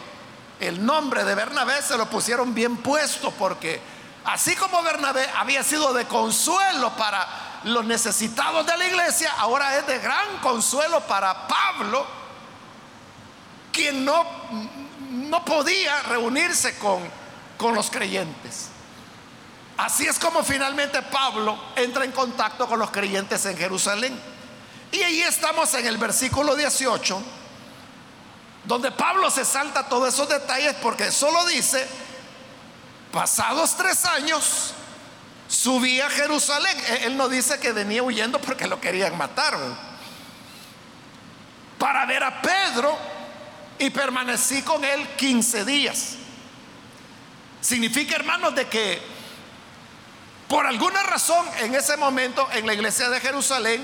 el 0.60 0.84
nombre 0.84 1.24
de 1.24 1.34
Bernabé 1.34 1.80
se 1.82 1.96
lo 1.96 2.06
pusieron 2.10 2.54
bien 2.54 2.78
puesto 2.78 3.30
porque 3.32 3.80
así 4.24 4.54
como 4.56 4.82
Bernabé 4.82 5.28
había 5.36 5.62
sido 5.62 5.92
de 5.94 6.04
consuelo 6.06 6.90
para 6.96 7.26
los 7.64 7.84
necesitados 7.84 8.66
de 8.66 8.76
la 8.76 8.86
iglesia, 8.86 9.32
ahora 9.38 9.78
es 9.78 9.86
de 9.86 9.98
gran 9.98 10.38
consuelo 10.38 11.00
para 11.00 11.48
Pablo, 11.48 12.06
quien 13.72 14.04
no, 14.04 14.24
no 15.10 15.44
podía 15.44 16.02
reunirse 16.02 16.78
con, 16.78 17.02
con 17.56 17.74
los 17.74 17.90
creyentes. 17.90 18.68
Así 19.76 20.06
es 20.06 20.18
como 20.18 20.42
finalmente 20.42 21.00
Pablo 21.02 21.56
entra 21.76 22.04
en 22.04 22.12
contacto 22.12 22.66
con 22.66 22.78
los 22.78 22.90
creyentes 22.90 23.44
en 23.46 23.56
Jerusalén. 23.56 24.18
Y 24.90 25.02
ahí 25.02 25.22
estamos 25.22 25.72
en 25.74 25.86
el 25.86 25.98
versículo 25.98 26.56
18, 26.56 27.22
donde 28.68 28.90
Pablo 28.90 29.30
se 29.30 29.46
salta 29.46 29.88
todos 29.88 30.12
esos 30.12 30.28
detalles 30.28 30.74
porque 30.82 31.10
solo 31.10 31.46
dice, 31.46 31.88
pasados 33.10 33.74
tres 33.78 34.04
años, 34.04 34.74
subí 35.48 36.02
a 36.02 36.10
Jerusalén. 36.10 36.76
Él 37.00 37.16
no 37.16 37.30
dice 37.30 37.58
que 37.58 37.72
venía 37.72 38.02
huyendo 38.02 38.38
porque 38.38 38.66
lo 38.66 38.78
querían 38.78 39.16
matar. 39.16 39.56
Para 41.78 42.04
ver 42.04 42.22
a 42.22 42.42
Pedro 42.42 42.94
y 43.78 43.88
permanecí 43.88 44.60
con 44.60 44.84
él 44.84 45.08
15 45.16 45.64
días. 45.64 46.16
Significa, 47.62 48.16
hermanos, 48.16 48.54
de 48.54 48.66
que 48.68 49.00
por 50.46 50.66
alguna 50.66 51.02
razón, 51.04 51.46
en 51.60 51.74
ese 51.74 51.96
momento, 51.96 52.46
en 52.52 52.66
la 52.66 52.74
iglesia 52.74 53.08
de 53.08 53.18
Jerusalén, 53.18 53.82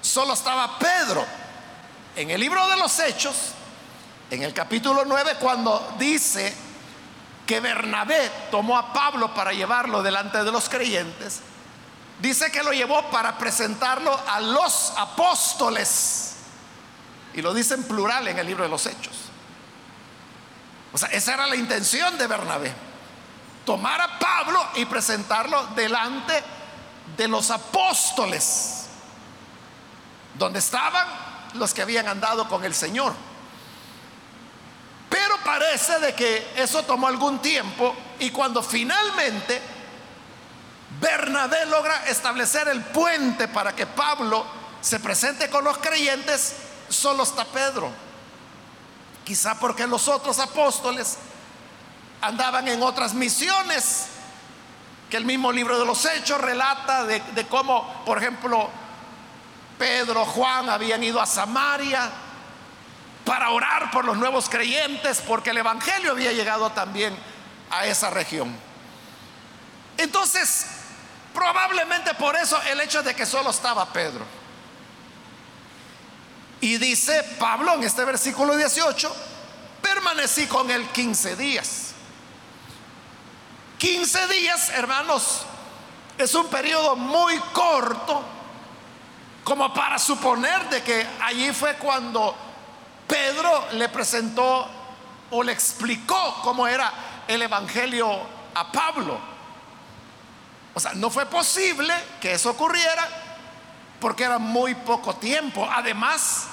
solo 0.00 0.34
estaba 0.34 0.78
Pedro. 0.78 1.26
En 2.14 2.30
el 2.30 2.40
libro 2.40 2.68
de 2.68 2.76
los 2.76 2.96
Hechos, 3.00 3.54
en 4.30 4.42
el 4.42 4.54
capítulo 4.54 5.04
9, 5.04 5.36
cuando 5.40 5.94
dice 5.98 6.54
que 7.46 7.60
Bernabé 7.60 8.30
tomó 8.50 8.78
a 8.78 8.92
Pablo 8.92 9.34
para 9.34 9.52
llevarlo 9.52 10.02
delante 10.02 10.42
de 10.44 10.52
los 10.52 10.68
creyentes, 10.68 11.40
dice 12.20 12.50
que 12.52 12.62
lo 12.62 12.72
llevó 12.72 13.10
para 13.10 13.36
presentarlo 13.38 14.18
a 14.28 14.40
los 14.40 14.92
apóstoles. 14.96 16.36
Y 17.34 17.42
lo 17.42 17.52
dice 17.52 17.74
en 17.74 17.82
plural 17.84 18.28
en 18.28 18.38
el 18.38 18.46
libro 18.46 18.64
de 18.64 18.70
los 18.70 18.86
Hechos. 18.86 19.16
O 20.92 20.98
sea, 20.98 21.08
esa 21.10 21.34
era 21.34 21.46
la 21.46 21.56
intención 21.56 22.16
de 22.18 22.26
Bernabé 22.26 22.72
tomar 23.64 24.00
a 24.00 24.18
Pablo 24.18 24.60
y 24.76 24.84
presentarlo 24.84 25.66
delante 25.76 26.42
de 27.16 27.28
los 27.28 27.50
apóstoles, 27.50 28.86
donde 30.38 30.58
estaban 30.58 31.06
los 31.54 31.74
que 31.74 31.82
habían 31.82 32.08
andado 32.08 32.48
con 32.48 32.64
el 32.64 32.74
Señor. 32.74 33.12
Pero 35.20 35.36
parece 35.44 35.98
de 35.98 36.14
que 36.14 36.54
eso 36.56 36.82
tomó 36.82 37.06
algún 37.06 37.40
tiempo 37.40 37.94
y 38.20 38.30
cuando 38.30 38.62
finalmente 38.62 39.60
Bernabé 40.98 41.66
logra 41.66 42.06
establecer 42.06 42.68
el 42.68 42.80
puente 42.84 43.46
para 43.46 43.76
que 43.76 43.86
Pablo 43.86 44.46
se 44.80 44.98
presente 44.98 45.50
con 45.50 45.62
los 45.62 45.76
creyentes, 45.76 46.56
solo 46.88 47.24
está 47.24 47.44
Pedro. 47.44 47.90
Quizá 49.22 49.58
porque 49.58 49.86
los 49.86 50.08
otros 50.08 50.38
apóstoles 50.38 51.18
andaban 52.22 52.66
en 52.68 52.82
otras 52.82 53.12
misiones, 53.12 54.06
que 55.10 55.18
el 55.18 55.26
mismo 55.26 55.52
libro 55.52 55.78
de 55.78 55.84
los 55.84 56.02
Hechos 56.06 56.40
relata 56.40 57.04
de, 57.04 57.46
cómo, 57.50 58.04
por 58.06 58.16
ejemplo, 58.16 58.70
Pedro, 59.78 60.24
Juan 60.24 60.70
habían 60.70 61.04
ido 61.04 61.20
a 61.20 61.26
Samaria 61.26 62.10
para 63.24 63.50
orar 63.50 63.90
por 63.90 64.04
los 64.04 64.16
nuevos 64.16 64.48
creyentes, 64.48 65.20
porque 65.20 65.50
el 65.50 65.58
Evangelio 65.58 66.12
había 66.12 66.32
llegado 66.32 66.70
también 66.70 67.16
a 67.70 67.86
esa 67.86 68.10
región. 68.10 68.54
Entonces, 69.96 70.66
probablemente 71.34 72.14
por 72.14 72.36
eso 72.36 72.60
el 72.62 72.80
hecho 72.80 73.02
de 73.02 73.14
que 73.14 73.26
solo 73.26 73.50
estaba 73.50 73.86
Pedro. 73.92 74.24
Y 76.60 76.76
dice 76.76 77.22
Pablo 77.38 77.74
en 77.74 77.84
este 77.84 78.04
versículo 78.04 78.56
18, 78.56 79.14
permanecí 79.80 80.46
con 80.46 80.70
él 80.70 80.86
15 80.88 81.36
días. 81.36 81.92
15 83.78 84.26
días, 84.28 84.70
hermanos, 84.70 85.42
es 86.18 86.34
un 86.34 86.48
periodo 86.48 86.96
muy 86.96 87.38
corto 87.52 88.22
como 89.42 89.72
para 89.72 89.98
suponer 89.98 90.68
de 90.68 90.82
que 90.82 91.06
allí 91.22 91.50
fue 91.52 91.74
cuando 91.76 92.36
Pedro 93.10 93.72
le 93.72 93.88
presentó 93.88 94.68
o 95.30 95.42
le 95.42 95.52
explicó 95.52 96.40
cómo 96.42 96.66
era 96.66 96.92
el 97.26 97.42
Evangelio 97.42 98.08
a 98.54 98.70
Pablo. 98.70 99.18
O 100.72 100.80
sea, 100.80 100.94
no 100.94 101.10
fue 101.10 101.26
posible 101.26 101.92
que 102.20 102.32
eso 102.32 102.50
ocurriera 102.50 103.06
porque 104.00 104.24
era 104.24 104.38
muy 104.38 104.74
poco 104.74 105.16
tiempo. 105.16 105.68
Además, 105.70 106.46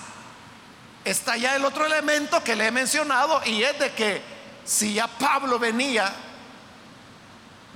está 1.06 1.38
ya 1.38 1.56
el 1.56 1.64
otro 1.64 1.86
elemento 1.86 2.44
que 2.44 2.56
le 2.56 2.68
he 2.68 2.72
mencionado 2.72 3.42
y 3.46 3.64
es 3.64 3.78
de 3.80 3.94
que 3.94 4.22
si 4.66 4.96
ya 4.96 5.08
Pablo 5.08 5.60
venía 5.60 6.14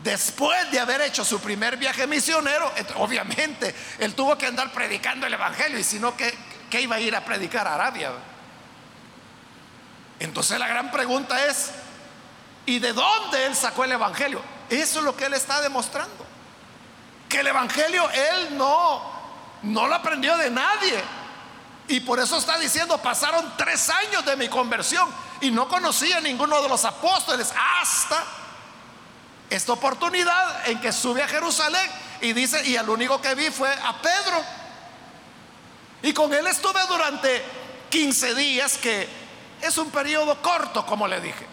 Después 0.04 0.72
de 0.72 0.80
haber 0.80 1.02
hecho 1.02 1.24
su 1.24 1.40
primer 1.40 1.78
viaje 1.78 2.08
misionero, 2.08 2.72
obviamente 2.96 3.74
él 4.00 4.16
tuvo 4.16 4.36
que 4.36 4.48
andar 4.48 4.72
predicando 4.72 5.28
el 5.28 5.34
Evangelio 5.34 5.78
y 5.78 5.84
si 5.84 6.00
no, 6.00 6.16
¿qué, 6.18 6.34
iba 6.82 6.96
a 6.96 7.00
ir 7.00 7.16
a 7.16 7.24
predicar 7.24 7.68
a 7.68 7.76
Arabia? 7.76 8.12
Entonces 10.22 10.60
la 10.60 10.68
gran 10.68 10.92
pregunta 10.92 11.48
es, 11.48 11.72
¿y 12.68 12.78
de 12.78 12.94
dónde 12.94 13.48
él 13.48 13.56
sacó 13.56 13.86
el 13.86 13.92
Evangelio? 13.92 14.40
Eso 14.70 15.00
es 15.00 15.06
lo 15.06 15.18
que 15.18 15.26
él 15.26 15.34
está 15.34 15.60
demostrando. 15.62 16.26
Que 17.28 17.40
el 17.40 17.48
Evangelio 17.48 18.08
él 18.12 18.56
no, 18.56 19.02
no 19.64 19.88
lo 19.88 19.96
aprendió 19.96 20.38
de 20.38 20.52
nadie. 20.52 21.04
Y 21.88 22.02
por 22.02 22.20
eso 22.20 22.38
está 22.38 22.60
diciendo, 22.60 23.00
pasaron 23.00 23.54
tres 23.58 23.90
años 23.90 24.24
de 24.24 24.36
mi 24.36 24.48
conversión 24.48 25.10
y 25.42 25.50
no 25.50 25.68
conocía 25.68 26.18
a 26.18 26.22
ninguno 26.22 26.62
de 26.62 26.70
los 26.70 26.86
apóstoles 26.86 27.52
hasta 27.82 28.24
esta 29.50 29.74
oportunidad 29.74 30.70
en 30.70 30.80
que 30.80 30.94
sube 30.94 31.24
a 31.24 31.28
Jerusalén 31.28 31.90
y 32.22 32.34
dice, 32.34 32.64
y 32.68 32.76
el 32.76 32.88
único 32.88 33.20
que 33.20 33.34
vi 33.34 33.50
fue 33.50 33.74
a 33.74 34.00
Pedro. 34.00 34.46
Y 36.04 36.14
con 36.14 36.32
él 36.32 36.46
estuve 36.46 36.80
durante 36.88 37.44
15 37.90 38.36
días, 38.36 38.78
que 38.78 39.21
es 39.62 39.78
un 39.78 39.92
periodo 39.92 40.42
corto, 40.42 40.86
como 40.86 41.08
le 41.08 41.22
dije. 41.22 41.48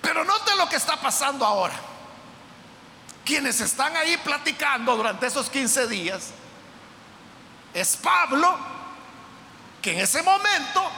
Pero 0.00 0.24
note 0.24 0.56
lo 0.56 0.68
que 0.68 0.76
está 0.76 0.96
pasando 0.96 1.44
ahora. 1.44 1.74
Quienes 3.24 3.60
están 3.60 3.96
ahí 3.96 4.16
platicando 4.18 4.96
durante 4.96 5.26
esos 5.26 5.50
15 5.50 5.86
días 5.86 6.30
es 7.74 7.96
Pablo, 7.96 8.56
que 9.82 9.92
en 9.92 10.00
ese 10.00 10.22
momento 10.22 10.90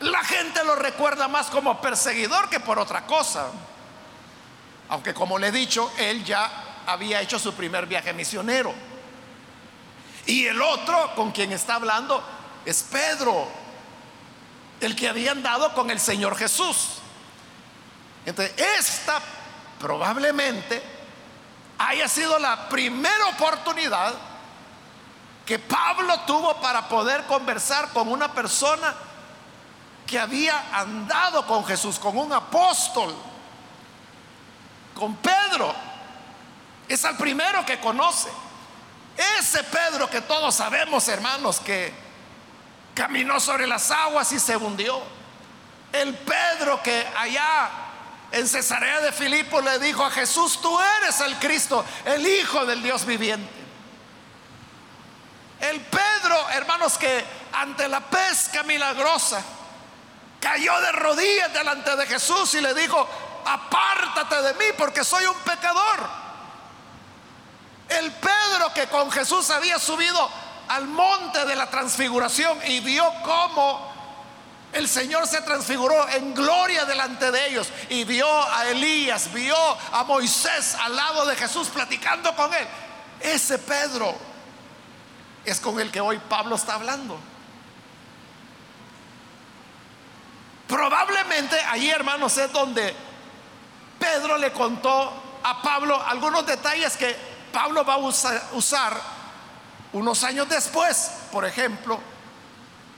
la 0.00 0.22
gente 0.24 0.62
lo 0.64 0.74
recuerda 0.74 1.28
más 1.28 1.46
como 1.46 1.80
perseguidor 1.80 2.50
que 2.50 2.60
por 2.60 2.78
otra 2.78 3.06
cosa. 3.06 3.46
Aunque 4.88 5.14
como 5.14 5.38
le 5.38 5.48
he 5.48 5.52
dicho, 5.52 5.90
él 5.96 6.24
ya 6.24 6.50
había 6.86 7.20
hecho 7.20 7.38
su 7.38 7.54
primer 7.54 7.86
viaje 7.86 8.12
misionero. 8.12 8.74
Y 10.26 10.46
el 10.46 10.60
otro 10.60 11.14
con 11.14 11.32
quien 11.32 11.52
está 11.52 11.76
hablando 11.76 12.22
es 12.64 12.82
Pedro, 12.82 13.48
el 14.80 14.96
que 14.96 15.08
había 15.08 15.32
andado 15.32 15.72
con 15.74 15.90
el 15.90 16.00
Señor 16.00 16.36
Jesús. 16.36 16.98
Entonces, 18.24 18.54
esta 18.78 19.20
probablemente 19.78 20.82
haya 21.78 22.08
sido 22.08 22.38
la 22.38 22.68
primera 22.68 23.26
oportunidad 23.26 24.14
que 25.44 25.58
Pablo 25.58 26.20
tuvo 26.20 26.60
para 26.60 26.88
poder 26.88 27.24
conversar 27.24 27.88
con 27.88 28.08
una 28.08 28.32
persona 28.32 28.94
que 30.06 30.18
había 30.18 30.78
andado 30.78 31.46
con 31.46 31.64
Jesús, 31.64 31.98
con 31.98 32.16
un 32.16 32.32
apóstol. 32.32 33.14
con 34.94 35.16
Pedro. 35.16 35.74
Es 36.86 37.04
al 37.04 37.16
primero 37.16 37.64
que 37.64 37.80
conoce. 37.80 38.28
Ese 39.38 39.64
Pedro 39.64 40.08
que 40.08 40.20
todos 40.20 40.54
sabemos, 40.54 41.08
hermanos, 41.08 41.58
que 41.60 41.92
caminó 42.94 43.40
sobre 43.40 43.66
las 43.66 43.90
aguas 43.90 44.30
y 44.32 44.38
se 44.38 44.56
hundió. 44.56 45.02
El 45.92 46.14
Pedro 46.14 46.82
que 46.82 47.06
allá 47.16 47.70
en 48.30 48.48
Cesarea 48.48 49.00
de 49.00 49.12
Filipo 49.12 49.60
le 49.60 49.78
dijo 49.78 50.04
a 50.04 50.10
Jesús, 50.10 50.60
tú 50.60 50.78
eres 50.98 51.20
el 51.20 51.36
Cristo, 51.36 51.84
el 52.04 52.26
Hijo 52.26 52.64
del 52.64 52.82
Dios 52.82 53.04
viviente. 53.04 53.62
El 55.60 55.80
Pedro, 55.80 56.48
hermanos, 56.50 56.98
que 56.98 57.24
ante 57.52 57.86
la 57.88 58.00
pesca 58.00 58.62
milagrosa 58.62 59.42
cayó 60.40 60.80
de 60.80 60.92
rodillas 60.92 61.52
delante 61.52 61.94
de 61.94 62.06
Jesús 62.06 62.54
y 62.54 62.60
le 62.60 62.74
dijo, 62.74 63.08
apártate 63.44 64.42
de 64.42 64.54
mí 64.54 64.64
porque 64.76 65.04
soy 65.04 65.24
un 65.24 65.36
pecador. 65.36 66.22
El 67.88 68.10
Pedro 68.12 68.72
que 68.74 68.88
con 68.88 69.10
Jesús 69.12 69.50
había 69.50 69.78
subido 69.78 70.28
al 70.72 70.88
monte 70.88 71.44
de 71.44 71.54
la 71.54 71.68
transfiguración 71.68 72.58
y 72.66 72.80
vio 72.80 73.04
cómo 73.22 73.92
el 74.72 74.88
Señor 74.88 75.26
se 75.26 75.42
transfiguró 75.42 76.08
en 76.08 76.34
gloria 76.34 76.86
delante 76.86 77.30
de 77.30 77.48
ellos 77.48 77.68
y 77.90 78.04
vio 78.04 78.26
a 78.26 78.66
Elías, 78.68 79.30
vio 79.34 79.54
a 79.92 80.02
Moisés 80.04 80.74
al 80.76 80.96
lado 80.96 81.26
de 81.26 81.36
Jesús 81.36 81.68
platicando 81.68 82.34
con 82.34 82.52
él. 82.54 82.66
Ese 83.20 83.58
Pedro 83.58 84.14
es 85.44 85.60
con 85.60 85.78
el 85.78 85.90
que 85.90 86.00
hoy 86.00 86.18
Pablo 86.26 86.56
está 86.56 86.74
hablando. 86.74 87.18
Probablemente 90.66 91.60
allí, 91.60 91.90
hermanos, 91.90 92.38
es 92.38 92.50
donde 92.50 92.96
Pedro 93.98 94.38
le 94.38 94.52
contó 94.52 95.12
a 95.42 95.60
Pablo 95.60 96.02
algunos 96.02 96.46
detalles 96.46 96.96
que 96.96 97.14
Pablo 97.52 97.84
va 97.84 97.94
a 97.94 97.98
usar, 97.98 98.98
unos 99.92 100.24
años 100.24 100.48
después, 100.48 101.10
por 101.30 101.44
ejemplo, 101.44 101.98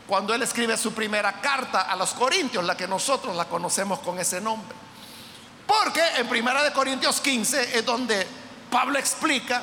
cuando 0.07 0.35
él 0.35 0.43
escribe 0.43 0.77
su 0.77 0.93
primera 0.93 1.41
carta 1.41 1.83
a 1.83 1.97
los 1.97 2.13
Corintios, 2.13 2.65
la 2.65 2.77
que 2.77 2.87
nosotros 2.87 3.35
la 3.35 3.47
conocemos 3.47 4.01
con 4.01 4.19
ese 4.19 4.41
nombre. 4.41 4.77
Porque 5.67 6.03
en 6.19 6.29
Primera 6.29 6.63
de 6.63 6.73
Corintios 6.73 7.21
15 7.21 7.79
es 7.79 7.85
donde 7.87 8.27
Pablo 8.71 8.99
explica 8.99 9.63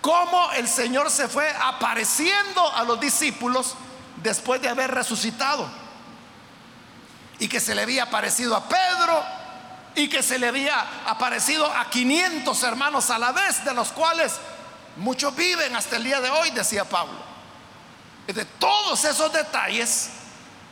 cómo 0.00 0.50
el 0.52 0.66
Señor 0.66 1.10
se 1.10 1.28
fue 1.28 1.50
apareciendo 1.60 2.74
a 2.74 2.84
los 2.84 2.98
discípulos 2.98 3.74
después 4.22 4.62
de 4.62 4.68
haber 4.68 4.90
resucitado. 4.90 5.68
Y 7.38 7.48
que 7.48 7.60
se 7.60 7.74
le 7.74 7.82
había 7.82 8.04
aparecido 8.04 8.56
a 8.56 8.66
Pedro, 8.66 9.22
y 9.94 10.08
que 10.08 10.22
se 10.22 10.38
le 10.38 10.48
había 10.48 10.86
aparecido 11.06 11.66
a 11.66 11.90
500 11.90 12.62
hermanos 12.62 13.10
a 13.10 13.18
la 13.18 13.32
vez, 13.32 13.64
de 13.64 13.74
los 13.74 13.90
cuales 13.90 14.32
muchos 14.98 15.34
viven 15.34 15.74
hasta 15.74 15.96
el 15.96 16.04
día 16.04 16.20
de 16.20 16.30
hoy, 16.30 16.50
decía 16.50 16.84
Pablo. 16.84 17.18
De 18.26 18.44
todos 18.44 19.04
esos 19.04 19.32
detalles, 19.32 20.10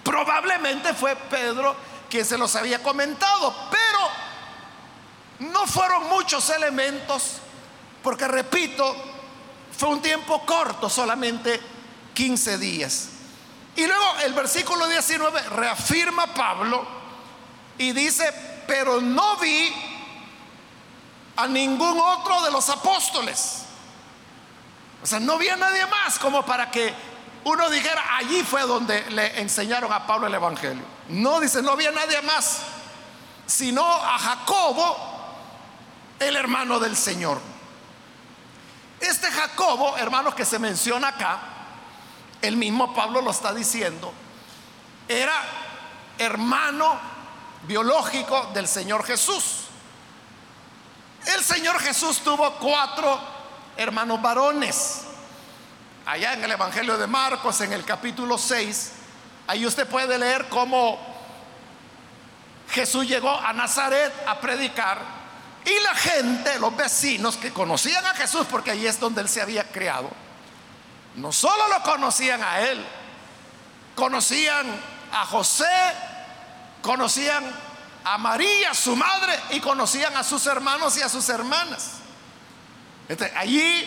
probablemente 0.04 0.92
fue 0.92 1.16
Pedro 1.16 1.74
quien 2.10 2.24
se 2.24 2.36
los 2.36 2.54
había 2.54 2.82
comentado, 2.82 3.54
pero 3.70 5.50
no 5.50 5.66
fueron 5.66 6.08
muchos 6.08 6.48
elementos, 6.50 7.38
porque 8.02 8.28
repito, 8.28 8.94
fue 9.76 9.88
un 9.88 10.02
tiempo 10.02 10.44
corto, 10.44 10.88
solamente 10.88 11.60
15 12.14 12.58
días. 12.58 13.08
Y 13.74 13.86
luego 13.86 14.04
el 14.24 14.32
versículo 14.32 14.86
19 14.86 15.40
reafirma 15.50 16.32
Pablo 16.34 16.86
y 17.78 17.92
dice, 17.92 18.32
pero 18.66 19.00
no 19.00 19.36
vi 19.36 19.72
a 21.36 21.46
ningún 21.46 22.00
otro 22.00 22.42
de 22.42 22.50
los 22.50 22.68
apóstoles. 22.70 23.65
No 25.20 25.38
vi 25.38 25.48
a 25.48 25.56
nadie 25.56 25.86
más 25.86 26.18
como 26.18 26.44
para 26.44 26.70
que 26.70 26.92
uno 27.44 27.70
dijera, 27.70 28.16
allí 28.16 28.42
fue 28.42 28.62
donde 28.62 29.08
le 29.10 29.40
enseñaron 29.40 29.92
a 29.92 30.04
Pablo 30.04 30.26
el 30.26 30.34
Evangelio. 30.34 30.82
No 31.08 31.38
dice, 31.38 31.62
no 31.62 31.72
había 31.72 31.92
nadie 31.92 32.20
más, 32.22 32.62
sino 33.46 33.84
a 33.84 34.18
Jacobo, 34.18 34.96
el 36.18 36.34
hermano 36.34 36.80
del 36.80 36.96
Señor. 36.96 37.40
Este 38.98 39.30
Jacobo, 39.30 39.96
hermano 39.96 40.34
que 40.34 40.44
se 40.44 40.58
menciona 40.58 41.08
acá, 41.08 41.38
el 42.42 42.56
mismo 42.56 42.92
Pablo 42.92 43.20
lo 43.20 43.30
está 43.30 43.54
diciendo, 43.54 44.12
era 45.06 45.34
hermano 46.18 46.98
biológico 47.62 48.50
del 48.54 48.66
Señor 48.66 49.04
Jesús. 49.04 49.66
El 51.26 51.44
Señor 51.44 51.78
Jesús 51.78 52.18
tuvo 52.20 52.52
cuatro 52.54 53.36
hermanos 53.76 54.20
varones. 54.20 55.02
Allá 56.06 56.34
en 56.34 56.44
el 56.44 56.52
Evangelio 56.52 56.96
de 56.96 57.06
Marcos, 57.06 57.60
en 57.60 57.72
el 57.72 57.84
capítulo 57.84 58.38
6, 58.38 58.92
ahí 59.48 59.66
usted 59.66 59.86
puede 59.88 60.18
leer 60.18 60.48
cómo 60.48 60.98
Jesús 62.70 63.06
llegó 63.06 63.30
a 63.30 63.52
Nazaret 63.52 64.12
a 64.26 64.40
predicar 64.40 64.98
y 65.64 65.82
la 65.82 65.94
gente, 65.96 66.60
los 66.60 66.76
vecinos 66.76 67.36
que 67.36 67.52
conocían 67.52 68.06
a 68.06 68.14
Jesús, 68.14 68.46
porque 68.48 68.70
ahí 68.70 68.86
es 68.86 69.00
donde 69.00 69.20
él 69.20 69.28
se 69.28 69.42
había 69.42 69.64
criado, 69.64 70.08
no 71.16 71.32
solo 71.32 71.66
lo 71.68 71.82
conocían 71.82 72.40
a 72.40 72.60
él, 72.60 72.84
conocían 73.96 74.64
a 75.12 75.26
José, 75.26 75.64
conocían 76.82 77.44
a 78.04 78.16
María, 78.16 78.74
su 78.74 78.94
madre, 78.94 79.36
y 79.50 79.60
conocían 79.60 80.16
a 80.16 80.22
sus 80.22 80.46
hermanos 80.46 80.96
y 80.98 81.02
a 81.02 81.08
sus 81.08 81.28
hermanas. 81.28 81.94
Este, 83.08 83.32
allí 83.36 83.84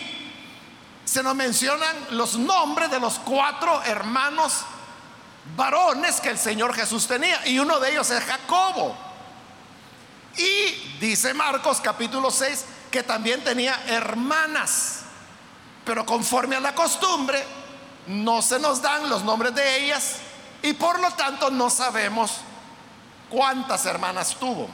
se 1.04 1.22
nos 1.22 1.34
mencionan 1.34 1.96
los 2.10 2.36
nombres 2.36 2.90
de 2.90 3.00
los 3.00 3.18
cuatro 3.18 3.82
hermanos 3.82 4.64
varones 5.56 6.20
que 6.20 6.30
el 6.30 6.38
Señor 6.38 6.74
Jesús 6.74 7.06
tenía, 7.06 7.46
y 7.46 7.58
uno 7.58 7.80
de 7.80 7.92
ellos 7.92 8.10
es 8.10 8.24
Jacobo. 8.24 8.96
Y 10.36 10.98
dice 11.00 11.34
Marcos 11.34 11.80
capítulo 11.80 12.30
6 12.30 12.64
que 12.90 13.02
también 13.02 13.42
tenía 13.44 13.80
hermanas, 13.86 15.00
pero 15.84 16.06
conforme 16.06 16.56
a 16.56 16.60
la 16.60 16.74
costumbre, 16.74 17.44
no 18.06 18.42
se 18.42 18.58
nos 18.58 18.80
dan 18.80 19.08
los 19.08 19.22
nombres 19.22 19.54
de 19.54 19.84
ellas 19.84 20.16
y 20.62 20.72
por 20.72 20.98
lo 20.98 21.10
tanto 21.12 21.50
no 21.50 21.70
sabemos 21.70 22.38
cuántas 23.28 23.86
hermanas 23.86 24.36
tuvo. 24.38 24.68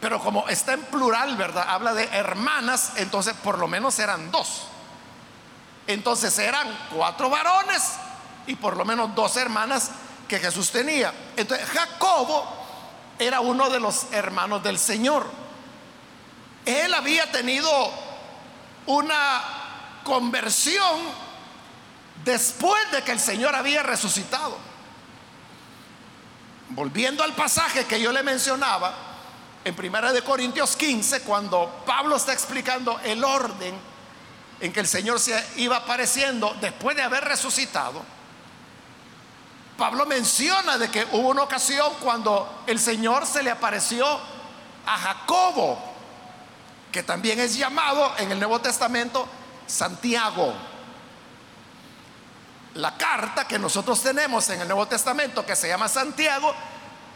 Pero 0.00 0.20
como 0.20 0.48
está 0.48 0.74
en 0.74 0.82
plural, 0.84 1.36
¿verdad? 1.36 1.64
Habla 1.68 1.92
de 1.94 2.04
hermanas, 2.04 2.92
entonces 2.96 3.34
por 3.42 3.58
lo 3.58 3.66
menos 3.66 3.98
eran 3.98 4.30
dos. 4.30 4.62
Entonces 5.86 6.38
eran 6.38 6.68
cuatro 6.94 7.30
varones 7.30 7.94
y 8.46 8.54
por 8.54 8.76
lo 8.76 8.84
menos 8.84 9.14
dos 9.14 9.36
hermanas 9.36 9.90
que 10.28 10.38
Jesús 10.38 10.70
tenía. 10.70 11.12
Entonces 11.36 11.68
Jacobo 11.68 12.46
era 13.18 13.40
uno 13.40 13.70
de 13.70 13.80
los 13.80 14.06
hermanos 14.12 14.62
del 14.62 14.78
Señor. 14.78 15.26
Él 16.64 16.94
había 16.94 17.32
tenido 17.32 17.70
una 18.86 19.42
conversión 20.04 21.00
después 22.24 22.90
de 22.92 23.02
que 23.02 23.12
el 23.12 23.20
Señor 23.20 23.54
había 23.54 23.82
resucitado. 23.82 24.56
Volviendo 26.70 27.24
al 27.24 27.34
pasaje 27.34 27.86
que 27.86 28.00
yo 28.00 28.12
le 28.12 28.22
mencionaba, 28.22 29.07
en 29.64 29.74
Primera 29.74 30.12
de 30.12 30.22
Corintios 30.22 30.76
15, 30.76 31.22
cuando 31.22 31.82
Pablo 31.86 32.16
está 32.16 32.32
explicando 32.32 32.98
el 33.04 33.22
orden 33.24 33.74
en 34.60 34.72
que 34.72 34.80
el 34.80 34.86
Señor 34.86 35.20
se 35.20 35.44
iba 35.56 35.76
apareciendo 35.76 36.56
después 36.60 36.96
de 36.96 37.02
haber 37.02 37.24
resucitado, 37.24 38.02
Pablo 39.76 40.06
menciona 40.06 40.76
de 40.76 40.90
que 40.90 41.06
hubo 41.12 41.28
una 41.28 41.44
ocasión 41.44 41.92
cuando 42.00 42.64
el 42.66 42.80
Señor 42.80 43.24
se 43.26 43.44
le 43.44 43.50
apareció 43.50 44.04
a 44.84 44.98
Jacobo, 44.98 45.78
que 46.90 47.04
también 47.04 47.38
es 47.38 47.56
llamado 47.56 48.12
en 48.18 48.32
el 48.32 48.38
Nuevo 48.38 48.60
Testamento 48.60 49.28
Santiago. 49.68 50.52
La 52.74 52.96
carta 52.96 53.46
que 53.46 53.58
nosotros 53.58 54.02
tenemos 54.02 54.48
en 54.50 54.62
el 54.62 54.68
Nuevo 54.68 54.86
Testamento, 54.86 55.46
que 55.46 55.54
se 55.54 55.68
llama 55.68 55.88
Santiago, 55.88 56.52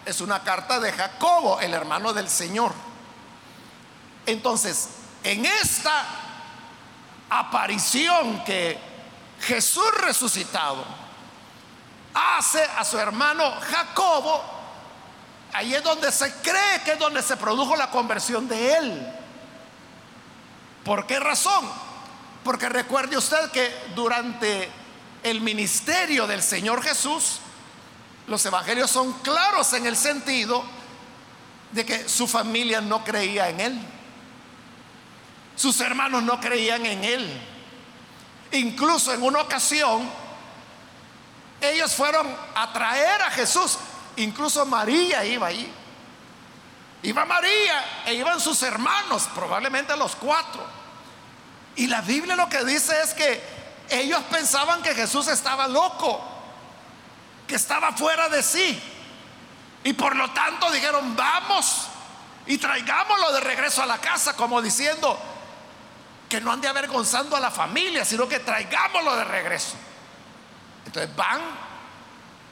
es 0.04 0.20
una 0.20 0.42
carta 0.42 0.80
de 0.80 0.92
Jacobo, 0.92 1.60
el 1.60 1.74
hermano 1.74 2.12
del 2.12 2.28
Señor. 2.28 2.72
Entonces, 4.26 4.88
en 5.24 5.44
esta 5.46 6.04
aparición 7.30 8.44
que 8.44 8.78
Jesús 9.40 9.90
resucitado 10.00 10.84
hace 12.14 12.62
a 12.76 12.84
su 12.84 12.98
hermano 12.98 13.52
Jacobo, 13.60 14.42
ahí 15.52 15.74
es 15.74 15.82
donde 15.82 16.12
se 16.12 16.32
cree 16.36 16.82
que 16.84 16.92
es 16.92 16.98
donde 16.98 17.22
se 17.22 17.36
produjo 17.36 17.76
la 17.76 17.90
conversión 17.90 18.48
de 18.48 18.74
él. 18.74 19.12
¿Por 20.84 21.06
qué 21.06 21.20
razón? 21.20 21.68
Porque 22.44 22.68
recuerde 22.68 23.16
usted 23.16 23.50
que 23.50 23.72
durante 23.94 24.68
el 25.22 25.40
ministerio 25.40 26.26
del 26.26 26.42
Señor 26.42 26.82
Jesús, 26.82 27.38
los 28.32 28.46
evangelios 28.46 28.90
son 28.90 29.12
claros 29.18 29.74
en 29.74 29.84
el 29.84 29.94
sentido 29.94 30.64
de 31.70 31.84
que 31.84 32.08
su 32.08 32.26
familia 32.26 32.80
no 32.80 33.04
creía 33.04 33.50
en 33.50 33.60
él. 33.60 33.78
Sus 35.54 35.78
hermanos 35.82 36.22
no 36.22 36.40
creían 36.40 36.86
en 36.86 37.04
él. 37.04 37.40
Incluso 38.52 39.12
en 39.12 39.22
una 39.22 39.42
ocasión, 39.42 40.08
ellos 41.60 41.94
fueron 41.94 42.26
a 42.54 42.72
traer 42.72 43.20
a 43.20 43.30
Jesús. 43.32 43.76
Incluso 44.16 44.64
María 44.64 45.26
iba 45.26 45.48
ahí. 45.48 45.70
Iba 47.02 47.26
María 47.26 47.84
e 48.06 48.14
iban 48.14 48.40
sus 48.40 48.62
hermanos, 48.62 49.28
probablemente 49.34 49.94
los 49.94 50.16
cuatro. 50.16 50.64
Y 51.76 51.86
la 51.86 52.00
Biblia 52.00 52.34
lo 52.34 52.48
que 52.48 52.64
dice 52.64 52.98
es 53.02 53.12
que 53.12 53.42
ellos 53.90 54.22
pensaban 54.30 54.80
que 54.80 54.94
Jesús 54.94 55.28
estaba 55.28 55.68
loco, 55.68 56.31
estaba 57.54 57.92
fuera 57.92 58.28
de 58.28 58.42
sí. 58.42 58.80
Y 59.84 59.92
por 59.94 60.14
lo 60.14 60.30
tanto 60.30 60.70
dijeron, 60.70 61.16
vamos 61.16 61.88
y 62.46 62.58
traigámoslo 62.58 63.32
de 63.32 63.40
regreso 63.40 63.82
a 63.82 63.86
la 63.86 63.98
casa, 63.98 64.34
como 64.36 64.60
diciendo 64.60 65.18
que 66.28 66.40
no 66.40 66.52
ande 66.52 66.68
avergonzando 66.68 67.36
a 67.36 67.40
la 67.40 67.50
familia, 67.50 68.04
sino 68.04 68.28
que 68.28 68.38
traigámoslo 68.40 69.16
de 69.16 69.24
regreso. 69.24 69.74
Entonces 70.86 71.14
van 71.14 71.40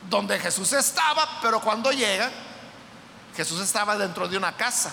donde 0.08 0.38
Jesús 0.38 0.72
estaba, 0.72 1.40
pero 1.40 1.60
cuando 1.60 1.90
llegan, 1.92 2.30
Jesús 3.36 3.60
estaba 3.60 3.96
dentro 3.96 4.28
de 4.28 4.36
una 4.36 4.56
casa 4.56 4.92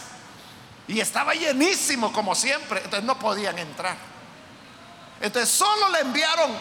y 0.87 0.99
estaba 0.99 1.33
llenísimo 1.33 2.13
como 2.13 2.33
siempre, 2.33 2.79
entonces 2.83 3.03
no 3.03 3.19
podían 3.19 3.57
entrar. 3.59 3.97
Entonces 5.19 5.49
solo 5.49 5.89
le 5.89 5.99
enviaron 5.99 6.51